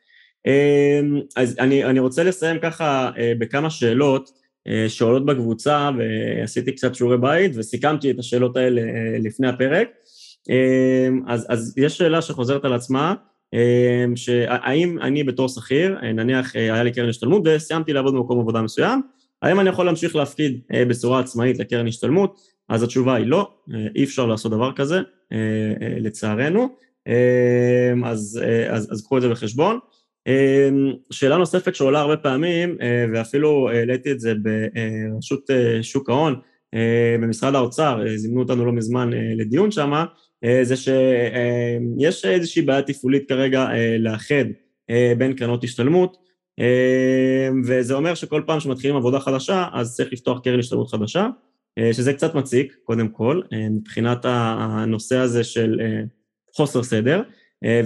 אז 1.37 1.57
אני, 1.59 1.85
אני 1.85 1.99
רוצה 1.99 2.25
לסיים 2.25 2.59
ככה 2.63 3.11
בכמה 3.39 3.71
שאלות 3.71 4.31
שעולות 4.89 5.27
בקבוצה, 5.27 5.91
ועשיתי 5.99 6.73
קצת 6.73 6.95
שיעורי 6.95 7.19
בית, 7.19 7.53
וסיכמתי 7.55 8.11
את 8.11 8.19
השאלות 8.19 8.57
האלה 8.57 8.83
לפני 9.19 9.49
הפרק. 9.49 9.89
אז, 11.27 11.47
אז 11.49 11.75
יש 11.79 11.99
שאלה 11.99 12.23
שחוזרת 12.23 12.65
על 12.65 12.73
עצמה, 12.73 13.15
שהאם 14.17 14.99
אני 15.03 15.25
בתור 15.25 15.49
שכיר, 15.49 15.99
נניח 16.15 16.57
היה 16.57 16.83
לי 16.83 16.93
קרן 16.93 17.09
השתלמות 17.09 17.43
וסיימתי 17.45 17.93
לעבוד 17.93 18.15
במקום 18.15 18.41
עבודה 18.41 18.63
מסוים, 18.63 19.03
האם 19.43 19.61
אני 19.61 19.69
יכול 19.69 19.87
להמשיך 19.87 20.17
להפקיד 20.17 20.61
בצורה 20.89 21.21
עצמאית 21.21 21.59
לקרן 21.59 21.87
השתלמות? 21.87 22.41
אז 22.69 22.83
התשובה 22.83 23.15
היא 23.15 23.27
לא, 23.27 23.51
אי 23.97 24.05
אפשר 24.05 24.27
לעשות 24.27 24.53
דבר 24.53 24.73
כזה, 24.73 25.01
לצערנו, 26.01 26.69
אז, 28.05 28.41
אז, 28.69 28.93
אז 28.93 29.03
קחו 29.05 29.17
את 29.17 29.23
זה 29.23 29.29
בחשבון. 29.29 29.79
שאלה 31.11 31.37
נוספת 31.37 31.75
שעולה 31.75 32.01
הרבה 32.01 32.17
פעמים, 32.17 32.77
ואפילו 33.13 33.71
העליתי 33.71 34.13
את 34.13 34.21
זה 34.21 34.33
ברשות 34.35 35.51
שוק 35.83 36.11
ההון, 36.11 36.35
במשרד 37.21 37.55
האוצר, 37.55 38.01
זימנו 38.17 38.41
אותנו 38.41 38.67
לא 38.67 38.73
מזמן 38.73 39.11
לדיון 39.37 39.71
שם, 39.71 40.05
זה 40.63 40.75
שיש 40.77 42.25
איזושהי 42.25 42.63
בעיה 42.63 42.83
תפעולית 42.83 43.29
כרגע 43.29 43.69
לאחד 43.99 44.45
בין 45.19 45.33
קרנות 45.33 45.65
השתלמות, 45.65 46.17
וזה 47.67 47.95
אומר 47.95 48.15
שכל 48.15 48.43
פעם 48.47 48.61
שמתחילים 48.61 48.97
עבודה 48.97 49.21
חדשה, 49.21 49.69
אז 49.73 49.97
צריך 49.97 50.13
לפתוח 50.13 50.41
קרן 50.41 50.59
השתלמות 50.59 50.91
חדשה, 50.91 51.29
שזה 51.93 52.13
קצת 52.13 52.35
מציק, 52.35 52.77
קודם 52.85 53.09
כל, 53.09 53.41
מבחינת 53.71 54.19
הנושא 54.25 55.17
הזה 55.17 55.45
של 55.45 55.81
חוסר 56.57 56.83
סדר, 56.83 57.23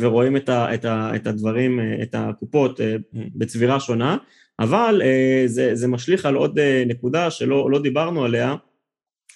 ורואים 0.00 0.36
את 0.46 1.26
הדברים, 1.26 1.80
את 2.02 2.14
הקופות 2.18 2.80
בצבירה 3.12 3.80
שונה, 3.80 4.16
אבל 4.60 5.02
זה, 5.46 5.74
זה 5.74 5.88
משליך 5.88 6.26
על 6.26 6.34
עוד 6.34 6.58
נקודה 6.86 7.30
שלא 7.30 7.70
לא 7.70 7.82
דיברנו 7.82 8.24
עליה, 8.24 8.54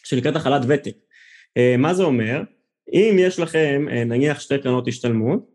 שנקראת 0.05 0.37
החלת 0.37 0.63
ותק. 0.69 0.97
מה 1.79 1.95
זה 1.95 2.03
אומר? 2.03 2.43
אם 2.93 3.17
יש 3.19 3.39
לכם 3.39 3.87
נניח 4.07 4.41
שתי 4.41 4.59
קרנות 4.59 4.89
השתלמות, 4.89 5.51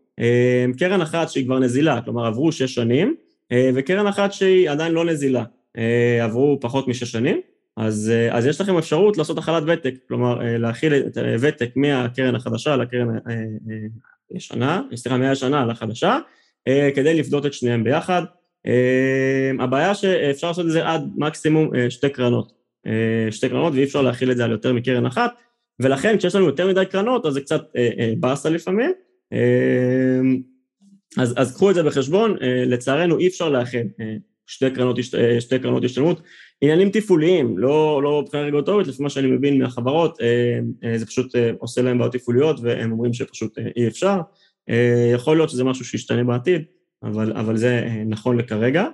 קרן 0.78 1.00
אחת 1.00 1.28
שהיא 1.28 1.44
כבר 1.44 1.58
נזילה, 1.58 2.00
כלומר 2.04 2.26
עברו 2.26 2.52
שש 2.52 2.74
שנים, 2.74 3.14
וקרן 3.74 4.06
אחת 4.06 4.32
שהיא 4.32 4.70
עדיין 4.70 4.92
לא 4.92 5.04
נזילה, 5.04 5.44
עברו 6.22 6.58
פחות 6.60 6.88
משש 6.88 7.12
שנים, 7.12 7.40
אז, 7.76 8.12
אז 8.30 8.46
יש 8.46 8.60
לכם 8.60 8.78
אפשרות 8.78 9.16
לעשות 9.18 9.38
החלת 9.38 9.62
ותק, 9.66 9.94
כלומר 10.08 10.38
להכיל 10.42 10.94
את 10.94 11.18
ותק 11.40 11.70
מהקרן 11.76 12.34
החדשה 12.34 12.76
לקרן 12.76 13.08
הישנה, 14.30 14.82
סליחה, 14.94 15.16
מהישנה 15.16 15.66
לחדשה, 15.66 16.18
כדי 16.94 17.14
לפדות 17.20 17.46
את 17.46 17.52
שניהם 17.52 17.84
ביחד. 17.84 18.22
הבעיה 19.58 19.94
שאפשר 19.94 20.48
לעשות 20.48 20.66
את 20.66 20.70
זה 20.70 20.88
עד 20.88 21.10
מקסימום 21.16 21.70
שתי 21.88 22.08
קרנות, 22.08 22.52
שתי 23.30 23.48
קרנות 23.48 23.72
ואי 23.74 23.84
אפשר 23.84 24.02
להכיל 24.02 24.30
את 24.30 24.36
זה 24.36 24.44
על 24.44 24.50
יותר 24.50 24.72
מקרן 24.72 25.06
אחת, 25.06 25.32
ולכן 25.80 26.18
כשיש 26.18 26.34
לנו 26.34 26.46
יותר 26.46 26.68
מדי 26.68 26.84
קרנות 26.90 27.26
אז 27.26 27.32
זה 27.32 27.40
קצת 27.40 27.62
באסה 28.20 28.50
לפעמים. 28.50 28.92
אז, 31.18 31.34
אז 31.36 31.54
קחו 31.54 31.70
את 31.70 31.74
זה 31.74 31.82
בחשבון, 31.82 32.36
לצערנו 32.66 33.18
אי 33.18 33.28
אפשר 33.28 33.48
לאחד 33.48 33.78
שתי 34.46 34.70
קרנות, 34.70 34.98
שתי 35.40 35.58
קרנות 35.58 35.84
השתלמות. 35.84 36.22
עניינים 36.60 36.90
תפעוליים, 36.90 37.58
לא, 37.58 38.00
לא 38.02 38.22
מבחינה 38.22 38.42
רגולטורית, 38.42 38.86
לפי 38.86 39.02
מה 39.02 39.10
שאני 39.10 39.26
מבין 39.26 39.62
מהחברות, 39.62 40.18
זה 40.96 41.06
פשוט 41.06 41.34
עושה 41.58 41.82
להם 41.82 41.98
בעיות 41.98 42.12
תפעוליות 42.12 42.60
והם 42.62 42.92
אומרים 42.92 43.12
שפשוט 43.12 43.58
אי 43.76 43.88
אפשר. 43.88 44.18
יכול 45.14 45.36
להיות 45.36 45.50
שזה 45.50 45.64
משהו 45.64 45.84
שישתנה 45.84 46.24
בעתיד, 46.24 46.62
אבל, 47.02 47.32
אבל 47.32 47.56
זה 47.56 47.88
נכון 48.06 48.38
לכרגע. 48.38 48.86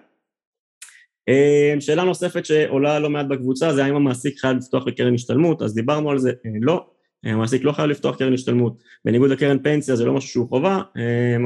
שאלה 1.80 2.04
נוספת 2.04 2.46
שעולה 2.46 2.98
לא 2.98 3.10
מעט 3.10 3.26
בקבוצה 3.26 3.72
זה 3.72 3.84
האם 3.84 3.94
המעסיק 3.96 4.38
חייב 4.38 4.56
לפתוח 4.56 4.86
לקרן 4.86 5.14
השתלמות, 5.14 5.62
אז 5.62 5.74
דיברנו 5.74 6.10
על 6.10 6.18
זה, 6.18 6.32
לא, 6.60 6.86
המעסיק 7.24 7.64
לא 7.64 7.72
חייב 7.72 7.90
לפתוח 7.90 8.16
קרן 8.16 8.34
השתלמות. 8.34 8.82
בניגוד 9.04 9.30
לקרן 9.30 9.58
פנסיה 9.62 9.96
זה 9.96 10.04
לא 10.04 10.14
משהו 10.14 10.30
שהוא 10.30 10.48
חובה, 10.48 10.82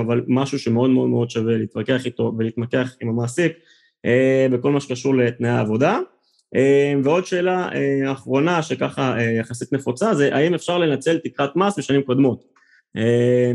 אבל 0.00 0.22
משהו 0.26 0.58
שמאוד 0.58 0.90
מאוד 0.90 1.08
מאוד 1.08 1.30
שווה 1.30 1.56
להתווכח 1.56 2.06
איתו 2.06 2.32
ולהתמקח 2.38 2.96
עם 3.02 3.08
המעסיק 3.08 3.52
בכל 4.52 4.70
מה 4.70 4.80
שקשור 4.80 5.14
לתנאי 5.14 5.50
העבודה. 5.50 5.98
ועוד 7.04 7.26
שאלה 7.26 7.68
אחרונה 8.12 8.62
שככה 8.62 9.16
יחסית 9.40 9.72
נפוצה 9.72 10.14
זה 10.14 10.34
האם 10.34 10.54
אפשר 10.54 10.78
לנצל 10.78 11.18
תקרת 11.18 11.56
מס 11.56 11.78
בשנים 11.78 12.02
קודמות. 12.02 12.44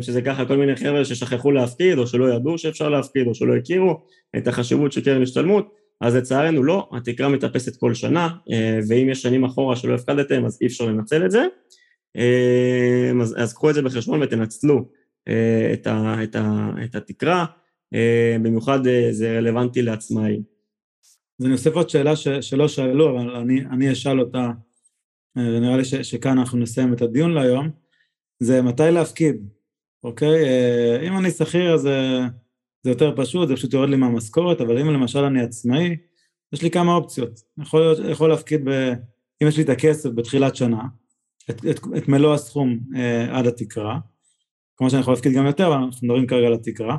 שזה 0.02 0.22
ככה 0.22 0.46
כל 0.46 0.58
מיני 0.58 0.76
חבר'ה 0.76 1.06
ששכחו 1.06 1.52
להפקיד 1.52 1.98
או 1.98 2.08
שלא 2.08 2.34
ידעו 2.34 2.58
שאפשר 2.58 2.90
להפקיד 2.90 3.28
או 3.28 3.36
שלא 3.36 3.56
הכירו 3.56 4.02
את 4.38 4.48
החשיבות 4.48 4.92
של 4.92 5.02
קרן 5.02 5.22
השתלמות, 5.22 5.83
אז 6.04 6.16
לצערנו 6.16 6.64
לא, 6.64 6.90
התקרה 6.92 7.30
מתאפסת 7.30 7.76
כל 7.76 7.94
שנה 7.94 8.30
ואם 8.90 9.10
יש 9.10 9.22
שנים 9.22 9.44
אחורה 9.44 9.76
שלא 9.76 9.94
הפקדתם 9.94 10.46
אז 10.46 10.58
אי 10.62 10.68
אפשר 10.68 10.86
לנצל 10.86 11.26
את 11.26 11.32
זה. 11.32 11.46
אז, 13.22 13.36
אז 13.38 13.54
קחו 13.54 13.70
את 13.70 13.76
זה 13.76 13.82
בחשבון 13.82 14.22
ותנצלו 14.22 14.90
את, 15.74 15.88
ה, 15.88 16.24
את, 16.24 16.36
ה, 16.36 16.70
את 16.84 16.96
התקרה, 16.96 17.46
במיוחד 18.42 18.80
זה 19.12 19.38
רלוונטי 19.38 19.82
לעצמאים. 19.82 20.42
אז 21.40 21.46
אני 21.46 21.54
אוסיף 21.54 21.76
עוד 21.76 21.90
שאלה 21.90 22.16
ש, 22.16 22.28
שלא 22.28 22.68
שאלו, 22.68 23.10
אבל 23.10 23.36
אני, 23.36 23.66
אני 23.66 23.92
אשאל 23.92 24.20
אותה, 24.20 24.52
ונראה 25.38 25.78
לי 25.78 25.86
ש, 25.86 25.96
שכאן 25.96 26.38
אנחנו 26.38 26.58
נסיים 26.58 26.94
את 26.94 27.02
הדיון 27.02 27.34
להיום, 27.34 27.70
זה 28.40 28.62
מתי 28.62 28.92
להפקיד, 28.92 29.36
אוקיי? 30.04 30.46
אם 31.08 31.18
אני 31.18 31.32
שכיר 31.32 31.74
אז 31.74 31.90
זה 32.84 32.90
יותר 32.92 33.14
פשוט, 33.16 33.48
זה 33.48 33.56
פשוט 33.56 33.74
יורד 33.74 33.90
לי 33.90 33.96
מהמשכורת, 33.96 34.62
אבל 34.62 34.80
אם 34.80 34.88
למשל 34.88 35.20
אני 35.20 35.42
עצמאי, 35.42 35.96
יש 36.54 36.62
לי 36.62 36.72
כמה 36.72 36.96
אופציות. 36.96 37.40
יכול, 37.62 37.96
יכול 38.10 38.30
להפקיד, 38.30 38.62
ב, 38.66 38.70
אם 39.44 39.48
יש 39.48 39.58
לי 39.58 39.64
את 39.64 39.70
הכסף 39.70 40.10
בתחילת 40.10 40.56
שנה, 40.56 40.82
את, 41.50 41.66
את, 41.66 41.80
את 41.98 42.08
מלוא 42.08 42.34
הסכום 42.34 42.80
אה, 42.96 43.38
עד 43.38 43.48
התקרה, 43.48 44.00
כמו 44.78 44.90
שאני 44.90 45.02
יכול 45.02 45.14
להפקיד 45.14 45.34
גם 45.34 45.46
יותר, 45.46 45.68
אבל 45.68 45.76
אנחנו 45.76 46.08
מדברים 46.08 46.28
כרגע 46.28 46.48
על 46.48 46.54
התקרה. 46.54 46.98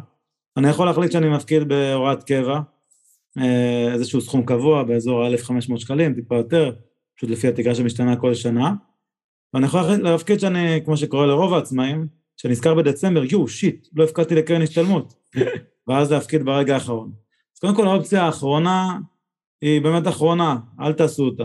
אני 0.56 0.68
יכול 0.68 0.86
להחליט 0.86 1.12
שאני 1.12 1.28
מפקיד 1.28 1.68
בהוראת 1.68 2.24
קבע, 2.24 2.60
אה, 3.38 3.92
איזשהו 3.92 4.20
סכום 4.20 4.46
קבוע 4.46 4.82
באזור 4.82 5.24
ה-1,500 5.24 5.78
שקלים, 5.78 6.14
טיפה 6.14 6.36
יותר, 6.36 6.72
פשוט 7.16 7.30
לפי 7.30 7.48
התקרה 7.48 7.74
שמשתנה 7.74 8.16
כל 8.16 8.34
שנה. 8.34 8.72
ואני 9.54 9.66
יכול 9.66 9.80
להפקיד 9.80 10.40
שאני, 10.40 10.80
כמו 10.84 10.96
שקורה 10.96 11.26
לרוב 11.26 11.54
העצמאים, 11.54 12.06
שנזכר 12.36 12.74
בדצמבר, 12.74 13.24
יואו, 13.24 13.48
שיט, 13.48 13.88
לא 13.94 14.04
הפקדתי 14.04 14.34
לקרן 14.34 14.62
השתלמות, 14.62 15.14
ואז 15.88 16.12
להפקיד 16.12 16.44
ברגע 16.44 16.74
האחרון. 16.74 17.12
אז 17.54 17.60
קודם 17.60 17.76
כל 17.76 17.86
האופציה 17.86 18.22
האחרונה 18.22 18.98
היא 19.60 19.82
באמת 19.82 20.08
אחרונה, 20.08 20.56
אל 20.80 20.92
תעשו 20.92 21.24
אותה. 21.24 21.44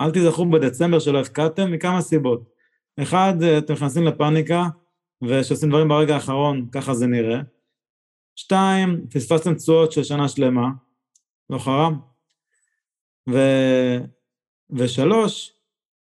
אל 0.00 0.10
תזכרו 0.10 0.50
בדצמבר 0.50 0.98
שלא 0.98 1.20
הפקדתם 1.20 1.72
מכמה 1.72 2.00
סיבות. 2.00 2.52
אחד, 3.02 3.42
אתם 3.58 3.72
נכנסים 3.72 4.04
לפאניקה, 4.04 4.68
ושעושים 5.22 5.68
דברים 5.68 5.88
ברגע 5.88 6.14
האחרון, 6.14 6.68
ככה 6.72 6.94
זה 6.94 7.06
נראה. 7.06 7.40
שתיים, 8.36 9.06
פספסתם 9.10 9.54
תשואות 9.54 9.92
של 9.92 10.04
שנה 10.04 10.28
שלמה, 10.28 10.68
לא 11.50 11.58
חרם. 11.58 11.98
ו... 13.30 13.38
ושלוש, 14.70 15.52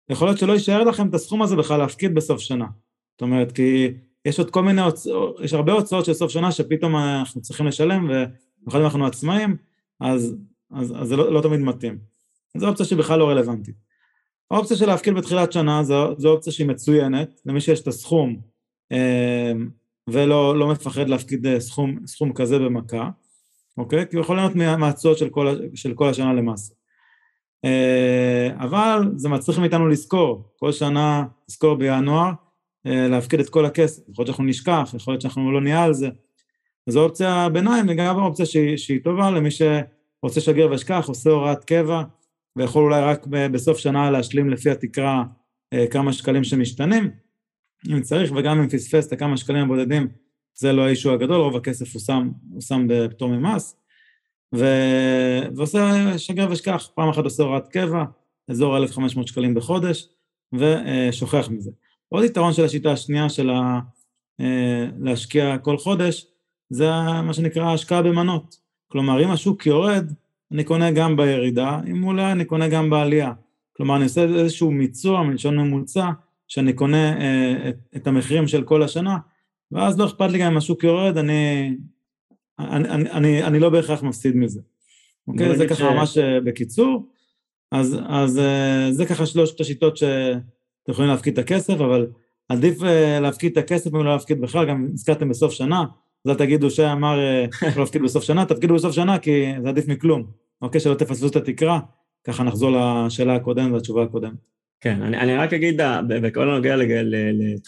יכול 0.09 0.27
להיות 0.27 0.39
שלא 0.39 0.53
יישאר 0.53 0.83
לכם 0.83 1.09
את 1.09 1.13
הסכום 1.13 1.41
הזה 1.41 1.55
בכלל 1.55 1.77
להפקיד 1.77 2.15
בסוף 2.15 2.39
שנה. 2.39 2.65
זאת 3.11 3.21
אומרת, 3.21 3.51
כי 3.51 3.93
יש 4.27 4.39
עוד 4.39 4.51
כל 4.51 4.63
מיני 4.63 4.81
הוצאות, 4.81 5.39
יש 5.43 5.53
הרבה 5.53 5.73
הוצאות 5.73 6.05
של 6.05 6.13
סוף 6.13 6.31
שנה 6.31 6.51
שפתאום 6.51 6.95
אנחנו 6.95 7.41
צריכים 7.41 7.67
לשלם, 7.67 8.03
ובמיוחד 8.03 8.79
אם 8.79 8.85
אנחנו 8.85 9.05
עצמאים, 9.05 9.57
אז, 9.99 10.35
אז, 10.71 10.93
אז 11.01 11.07
זה 11.07 11.15
לא, 11.15 11.33
לא 11.33 11.41
תמיד 11.41 11.59
מתאים. 11.59 11.97
זו 12.57 12.67
אופציה 12.67 12.85
שבכלל 12.85 13.19
לא 13.19 13.29
רלוונטית. 13.29 13.75
האופציה 14.51 14.77
של 14.77 14.85
להפקיד 14.85 15.13
בתחילת 15.13 15.51
שנה 15.51 15.83
זו, 15.83 16.15
זו 16.17 16.29
אופציה 16.29 16.53
שהיא 16.53 16.67
מצוינת, 16.67 17.41
למי 17.45 17.61
שיש 17.61 17.81
את 17.81 17.87
הסכום 17.87 18.39
אמ, 18.91 19.69
ולא 20.09 20.59
לא 20.59 20.67
מפחד 20.67 21.09
להפקיד 21.09 21.45
אה, 21.45 21.59
סכום, 21.59 22.07
סכום 22.07 22.33
כזה 22.33 22.59
במכה, 22.59 23.09
אוקיי? 23.77 24.05
כי 24.09 24.15
הוא 24.15 24.23
יכול 24.23 24.35
להיות 24.35 24.55
מהתשואות 24.55 25.17
של, 25.17 25.29
של 25.75 25.93
כל 25.93 26.09
השנה 26.09 26.33
למעשה. 26.33 26.73
אה, 27.65 28.49
אבל 28.59 29.11
זה 29.15 29.29
מצריך 29.29 29.59
מאיתנו 29.59 29.87
לזכור, 29.87 30.43
כל 30.57 30.71
שנה 30.71 31.25
לזכור 31.49 31.75
בינואר, 31.75 32.27
אה, 32.27 32.31
להפקיד 33.09 33.39
את 33.39 33.49
כל 33.49 33.65
הכסף, 33.65 34.09
יכול 34.09 34.23
להיות 34.23 34.27
שאנחנו 34.27 34.43
נשכח, 34.43 34.93
יכול 34.95 35.13
להיות 35.13 35.21
שאנחנו 35.21 35.51
לא 35.51 35.61
נהיה 35.61 35.83
על 35.83 35.93
זה. 35.93 36.09
אז 36.87 36.93
זו 36.93 37.03
אופציה 37.03 37.49
ביניים, 37.49 37.87
לגמרי 37.87 38.23
אופציה 38.23 38.45
שהיא, 38.45 38.77
שהיא 38.77 38.99
טובה 39.03 39.31
למי 39.31 39.49
שרוצה 39.51 40.41
שגר 40.41 40.67
ואשכח, 40.71 41.05
עושה 41.07 41.29
הוראת 41.29 41.65
קבע, 41.65 42.03
ויכול 42.55 42.83
אולי 42.83 43.01
רק 43.01 43.27
בסוף 43.27 43.77
שנה 43.77 44.11
להשלים 44.11 44.49
לפי 44.49 44.69
התקרה 44.69 45.23
אה, 45.73 45.87
כמה 45.87 46.13
שקלים 46.13 46.43
שמשתנים, 46.43 47.11
אם 47.87 48.01
צריך, 48.01 48.31
וגם 48.35 48.59
אם 48.59 48.69
פספס 48.69 49.07
את 49.07 49.13
הכמה 49.13 49.37
שקלים 49.37 49.63
הבודדים, 49.63 50.07
זה 50.55 50.73
לא 50.73 50.81
האישו 50.81 51.13
הגדול, 51.13 51.41
רוב 51.41 51.55
הכסף 51.55 51.93
הוא 51.93 52.01
שם, 52.01 52.29
הוא 52.51 52.61
שם 52.61 52.85
בפטור 52.89 53.29
ממס, 53.29 53.75
ו... 54.55 54.65
ועושה 55.55 55.93
שגר 56.17 56.47
ושכח, 56.51 56.89
פעם 56.95 57.09
אחת 57.09 57.23
עושה 57.23 57.43
הוראת 57.43 57.67
קבע, 57.67 58.03
אזור 58.47 58.77
1,500 58.77 59.27
שקלים 59.27 59.53
בחודש, 59.53 60.09
ושוכח 60.53 61.49
מזה. 61.49 61.71
עוד 62.09 62.23
יתרון 62.23 62.53
של 62.53 62.65
השיטה 62.65 62.91
השנייה 62.91 63.29
של 63.29 63.49
ה... 63.49 63.79
להשקיע 64.99 65.57
כל 65.57 65.77
חודש, 65.77 66.25
זה 66.69 66.89
מה 67.23 67.33
שנקרא 67.33 67.73
השקעה 67.73 68.01
במנות. 68.01 68.57
כלומר, 68.87 69.23
אם 69.23 69.31
השוק 69.31 69.65
יורד, 69.65 70.11
אני 70.51 70.63
קונה 70.63 70.91
גם 70.91 71.17
בירידה, 71.17 71.79
אם 71.87 72.01
הוא 72.01 72.09
עולה, 72.09 72.31
אני 72.31 72.45
קונה 72.45 72.67
גם 72.67 72.89
בעלייה. 72.89 73.33
כלומר, 73.77 73.95
אני 73.95 74.03
עושה 74.03 74.23
איזשהו 74.23 74.71
מיצוע 74.71 75.23
מלשון 75.23 75.57
ממוצע, 75.57 76.09
שאני 76.47 76.73
קונה 76.73 77.19
אה, 77.19 77.69
את, 77.69 77.77
את 77.95 78.07
המחירים 78.07 78.47
של 78.47 78.63
כל 78.63 78.83
השנה, 78.83 79.17
ואז 79.71 79.99
לא 79.99 80.05
אכפת 80.05 80.29
לי 80.31 80.39
גם 80.39 80.51
אם 80.51 80.57
השוק 80.57 80.83
יורד, 80.83 81.17
אני, 81.17 81.75
אני, 82.59 82.89
אני, 82.89 83.11
אני, 83.11 83.43
אני 83.43 83.59
לא 83.59 83.69
בהכרח 83.69 84.03
מפסיד 84.03 84.35
מזה. 84.35 84.61
אוקיי? 85.27 85.57
זה 85.57 85.67
ככה 85.67 85.75
ש... 85.75 85.81
ממש 85.81 86.17
אה, 86.17 86.39
בקיצור. 86.39 87.11
אז, 87.71 87.97
אז 88.07 88.39
אה, 88.39 88.87
זה 88.91 89.05
ככה 89.05 89.25
שלושת 89.25 89.59
השיטות 89.59 89.97
שאתם 90.87 90.93
יכולים 90.93 91.11
להפקיד 91.11 91.33
את 91.33 91.39
הכסף, 91.39 91.73
אבל 91.73 92.07
עדיף 92.49 92.83
אה, 92.83 93.19
להפקיד 93.19 93.51
את 93.51 93.57
הכסף 93.57 93.93
אם 93.93 94.05
לא 94.05 94.11
להפקיד 94.11 94.41
בכלל, 94.41 94.65
גם 94.65 94.87
הזכרתם 94.93 95.29
בסוף 95.29 95.53
שנה, 95.53 95.85
אז 96.25 96.31
אל 96.31 96.35
תגידו 96.35 96.69
שאמר 96.69 97.19
לא 97.75 97.81
להפקיד 97.81 98.01
בסוף 98.01 98.23
שנה, 98.23 98.45
תפקידו 98.45 98.75
בסוף 98.75 98.91
שנה 98.95 99.19
כי 99.19 99.45
זה 99.63 99.69
עדיף 99.69 99.87
מכלום. 99.87 100.23
אוקיי? 100.61 100.81
שלא 100.81 100.93
תפספסו 100.93 101.27
את 101.27 101.35
התקרה, 101.35 101.79
ככה 102.23 102.43
נחזור 102.43 102.71
לשאלה 102.71 103.35
הקודמת 103.35 103.71
והתשובה 103.71 104.03
הקודמת. 104.03 104.37
כן, 104.81 105.01
אני, 105.01 105.17
אני 105.17 105.35
רק 105.35 105.53
אגיד, 105.53 105.81
בכל 106.07 106.49
הנוגע 106.49 106.75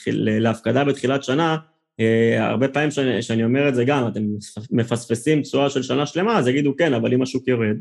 להפקדה 0.08 0.84
בתחילת 0.84 1.24
שנה, 1.24 1.58
אה, 2.00 2.48
הרבה 2.50 2.68
פעמים 2.68 2.92
שאני, 2.92 3.22
שאני 3.22 3.44
אומר 3.44 3.70
את 3.70 3.76
זה 3.76 3.84
גם, 3.84 4.08
אתם 4.08 4.24
מפספסים 4.72 5.42
תשואה 5.42 5.70
של 5.70 5.84
שנה 5.84 6.06
שלמה, 6.06 6.38
אז 6.38 6.48
יגידו 6.48 6.76
כן, 6.78 6.94
אבל 6.94 7.14
אם 7.14 7.22
השוק 7.22 7.48
יורד. 7.48 7.78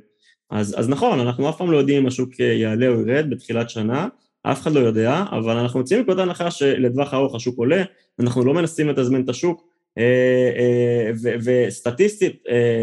אז, 0.51 0.75
אז 0.79 0.89
נכון, 0.89 1.21
אנחנו 1.21 1.49
אף 1.49 1.59
פעם 1.59 1.71
לא 1.71 1.77
יודעים 1.77 2.03
אם 2.03 2.07
השוק 2.07 2.39
יעלה 2.41 2.89
או 2.89 3.01
ירד 3.01 3.31
בתחילת 3.31 3.71
שנה, 3.71 4.09
אף 4.43 4.63
אחד 4.63 4.73
לא 4.73 4.81
יודע, 4.81 5.25
אבל 5.31 5.57
אנחנו 5.57 5.81
יוצאים 5.81 6.01
מנקודת 6.01 6.19
הנחה 6.19 6.51
שלטווח 6.51 7.15
ארוך 7.15 7.35
השוק 7.35 7.59
עולה, 7.59 7.83
אנחנו 8.21 8.45
לא 8.45 8.55
מנסים 8.55 8.89
לתזמן 8.89 9.25
את 9.25 9.29
השוק, 9.29 9.69
אה, 9.99 10.53
אה, 10.59 11.35
וסטטיסטית, 11.45 12.43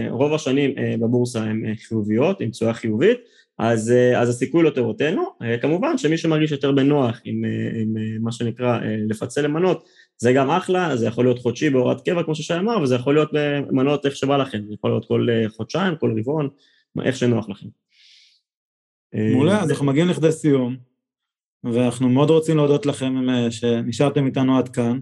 רוב 0.10 0.34
השנים 0.34 0.72
בבורסה 0.99 1.43
הן 1.43 1.76
חיוביות, 1.76 2.41
עם 2.41 2.49
תשואה 2.49 2.74
חיובית, 2.74 3.18
אז, 3.58 3.91
אה, 3.91 4.22
אז 4.22 4.30
הסיכוי 4.30 4.64
לטובתנו, 4.64 5.24
אה, 5.41 5.58
כמובן 5.58 5.97
שמי 5.97 6.18
שמרגיש 6.18 6.51
יותר 6.51 6.72
בנוח 6.72 7.22
עם, 7.24 7.45
אה, 7.45 7.82
עם 7.82 8.24
מה 8.24 8.32
שנקרא 8.32 8.80
לפצל 9.10 9.41
למנות, 9.41 9.86
זה 10.18 10.34
גם 10.34 10.49
אחלה, 10.49 10.97
זה 10.97 11.06
יכול 11.06 11.26
להיות 11.26 11.39
חודשי 11.39 11.70
בהוראת 11.70 12.01
קבע 12.01 12.24
כמו 12.24 12.36
ששי 12.36 12.53
אמר, 12.53 12.82
וזה 12.82 12.95
יכול 12.95 13.14
להיות 13.14 13.30
מנות 13.72 14.06
איך 14.06 14.16
שבא 14.16 14.38
לכם, 14.38 14.62
זה 14.68 14.74
יכול 14.74 14.89
להיות 14.89 15.06
כל 15.08 15.28
חודשיים, 15.47 15.95
כל 15.95 16.16
רבעון, 16.20 16.49
איך 17.03 17.16
שנוח 17.18 17.49
לכם. 17.49 17.68
מעולה, 19.14 19.62
אז 19.62 19.72
אנחנו 19.72 19.86
מגיעים 19.86 20.08
לכדי 20.08 20.32
סיום, 20.32 20.78
ואנחנו 21.74 22.09
מאוד 22.09 22.30
רוצים 22.30 22.57
להודות 22.57 22.86
לכם 22.86 23.16
שנשארתם 23.49 24.26
איתנו 24.26 24.57
עד 24.57 24.70
כאן, 24.70 24.99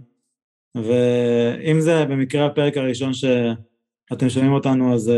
ואם 0.75 1.81
זה 1.81 2.05
במקרה 2.05 2.45
הפרק 2.45 2.77
הראשון 2.77 3.11
שאתם 3.13 4.29
שומעים 4.29 4.53
אותנו, 4.53 4.93
אז 4.93 5.11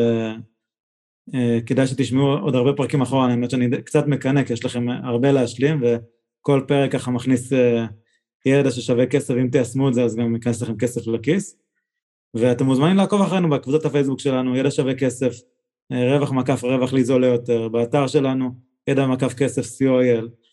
אה, 1.34 1.60
כדאי 1.66 1.88
שתשמעו 1.88 2.38
עוד 2.38 2.56
הרבה 2.56 2.74
פרקים 2.74 3.02
אחורה, 3.02 3.28
האמת 3.28 3.50
שאני 3.50 3.82
קצת 3.84 4.08
מקנא, 4.08 4.44
כי 4.44 4.54
יש 4.54 4.66
לכם 4.66 4.90
הרבה 4.90 5.32
להשלים, 5.32 5.84
וכל 5.84 6.62
פרק 6.68 6.92
ככה 6.92 7.12
מכניס 7.12 7.54
אה, 7.54 7.86
ידע 8.46 8.72
ששווה 8.72 9.06
כסף, 9.06 9.34
אם 9.42 9.48
תיישמו 9.48 9.90
את 9.90 9.94
זה 9.94 10.04
אז 10.04 10.16
גם 10.16 10.36
ייכנס 10.36 10.62
לכם 10.62 10.78
כסף 10.78 11.08
לכיס. 11.08 11.58
ואתם 12.34 12.66
מוזמנים 12.66 12.96
לעקוב 12.96 13.22
אחרינו 13.22 13.50
בקבוצת 13.50 13.86
הפייסבוק 13.86 14.20
שלנו, 14.20 14.56
ידע 14.56 14.72
שווה 14.72 14.94
כסף, 14.96 15.34
אה, 15.92 16.16
רווח 16.16 16.32
מקף 16.32 16.64
רווח 16.64 16.94
לי 16.94 17.04
זולה 17.04 17.28
יותר, 17.28 17.68
באתר 17.68 18.08
שלנו, 18.08 18.50
ידע 18.88 19.08
מקף 19.08 19.34
כסף 19.34 19.62
co.il. 19.62 20.45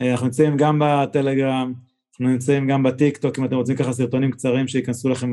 אנחנו 0.00 0.26
נמצאים 0.26 0.56
גם 0.56 0.82
בטלגרם, 0.84 1.72
אנחנו 2.12 2.32
נמצאים 2.32 2.68
גם 2.68 2.82
בטיק 2.82 3.16
טוק, 3.16 3.38
אם 3.38 3.44
אתם 3.44 3.56
רוצים 3.56 3.76
ככה 3.76 3.92
סרטונים 3.92 4.30
קצרים 4.30 4.68
שייכנסו 4.68 5.08
לכם 5.08 5.32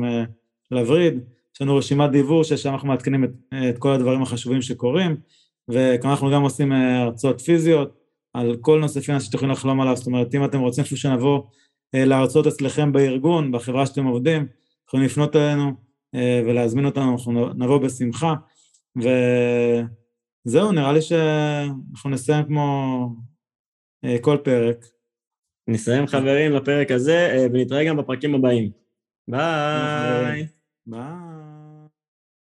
לווריד. 0.70 1.20
יש 1.56 1.62
לנו 1.62 1.76
רשימת 1.76 2.10
דיבור 2.10 2.44
ששם 2.44 2.72
אנחנו 2.72 2.88
מעדכנים 2.88 3.24
את, 3.24 3.30
את 3.68 3.78
כל 3.78 3.92
הדברים 3.92 4.22
החשובים 4.22 4.62
שקורים, 4.62 5.16
וכמו 5.68 6.10
אנחנו 6.10 6.30
גם 6.30 6.42
עושים 6.42 6.72
אה, 6.72 7.02
הרצאות 7.02 7.40
פיזיות 7.40 7.96
על 8.34 8.56
כל 8.60 8.80
נושא 8.80 9.00
פיננסי 9.00 9.26
שאתם 9.26 9.36
יכולים 9.36 9.52
לחלום 9.52 9.80
עליו, 9.80 9.96
זאת 9.96 10.06
אומרת, 10.06 10.34
אם 10.34 10.44
אתם 10.44 10.60
רוצים 10.60 10.84
אפילו 10.84 11.00
שנבוא 11.00 11.42
אה, 11.94 12.04
להרצאות 12.04 12.46
אצלכם 12.46 12.92
בארגון, 12.92 13.52
בחברה 13.52 13.86
שאתם 13.86 14.04
עובדים, 14.04 14.46
יכולים 14.88 15.06
לפנות 15.06 15.36
אלינו 15.36 15.72
אה, 16.14 16.42
ולהזמין 16.46 16.86
אותנו, 16.86 17.12
אנחנו 17.12 17.52
נבוא 17.54 17.78
בשמחה, 17.78 18.34
וזהו, 18.96 20.72
נראה 20.72 20.92
לי 20.92 21.02
שאנחנו 21.02 22.10
נסיים 22.10 22.44
כמו 22.44 23.08
כל 24.20 24.36
פרק. 24.44 24.86
נסיים 25.68 26.06
חברים 26.06 26.52
לפרק 26.52 26.90
הזה, 26.90 27.46
ונתראה 27.52 27.84
גם 27.84 27.96
בפרקים 27.96 28.34
הבאים. 28.34 28.70
ביי. 29.28 30.46
ביי. 30.86 31.35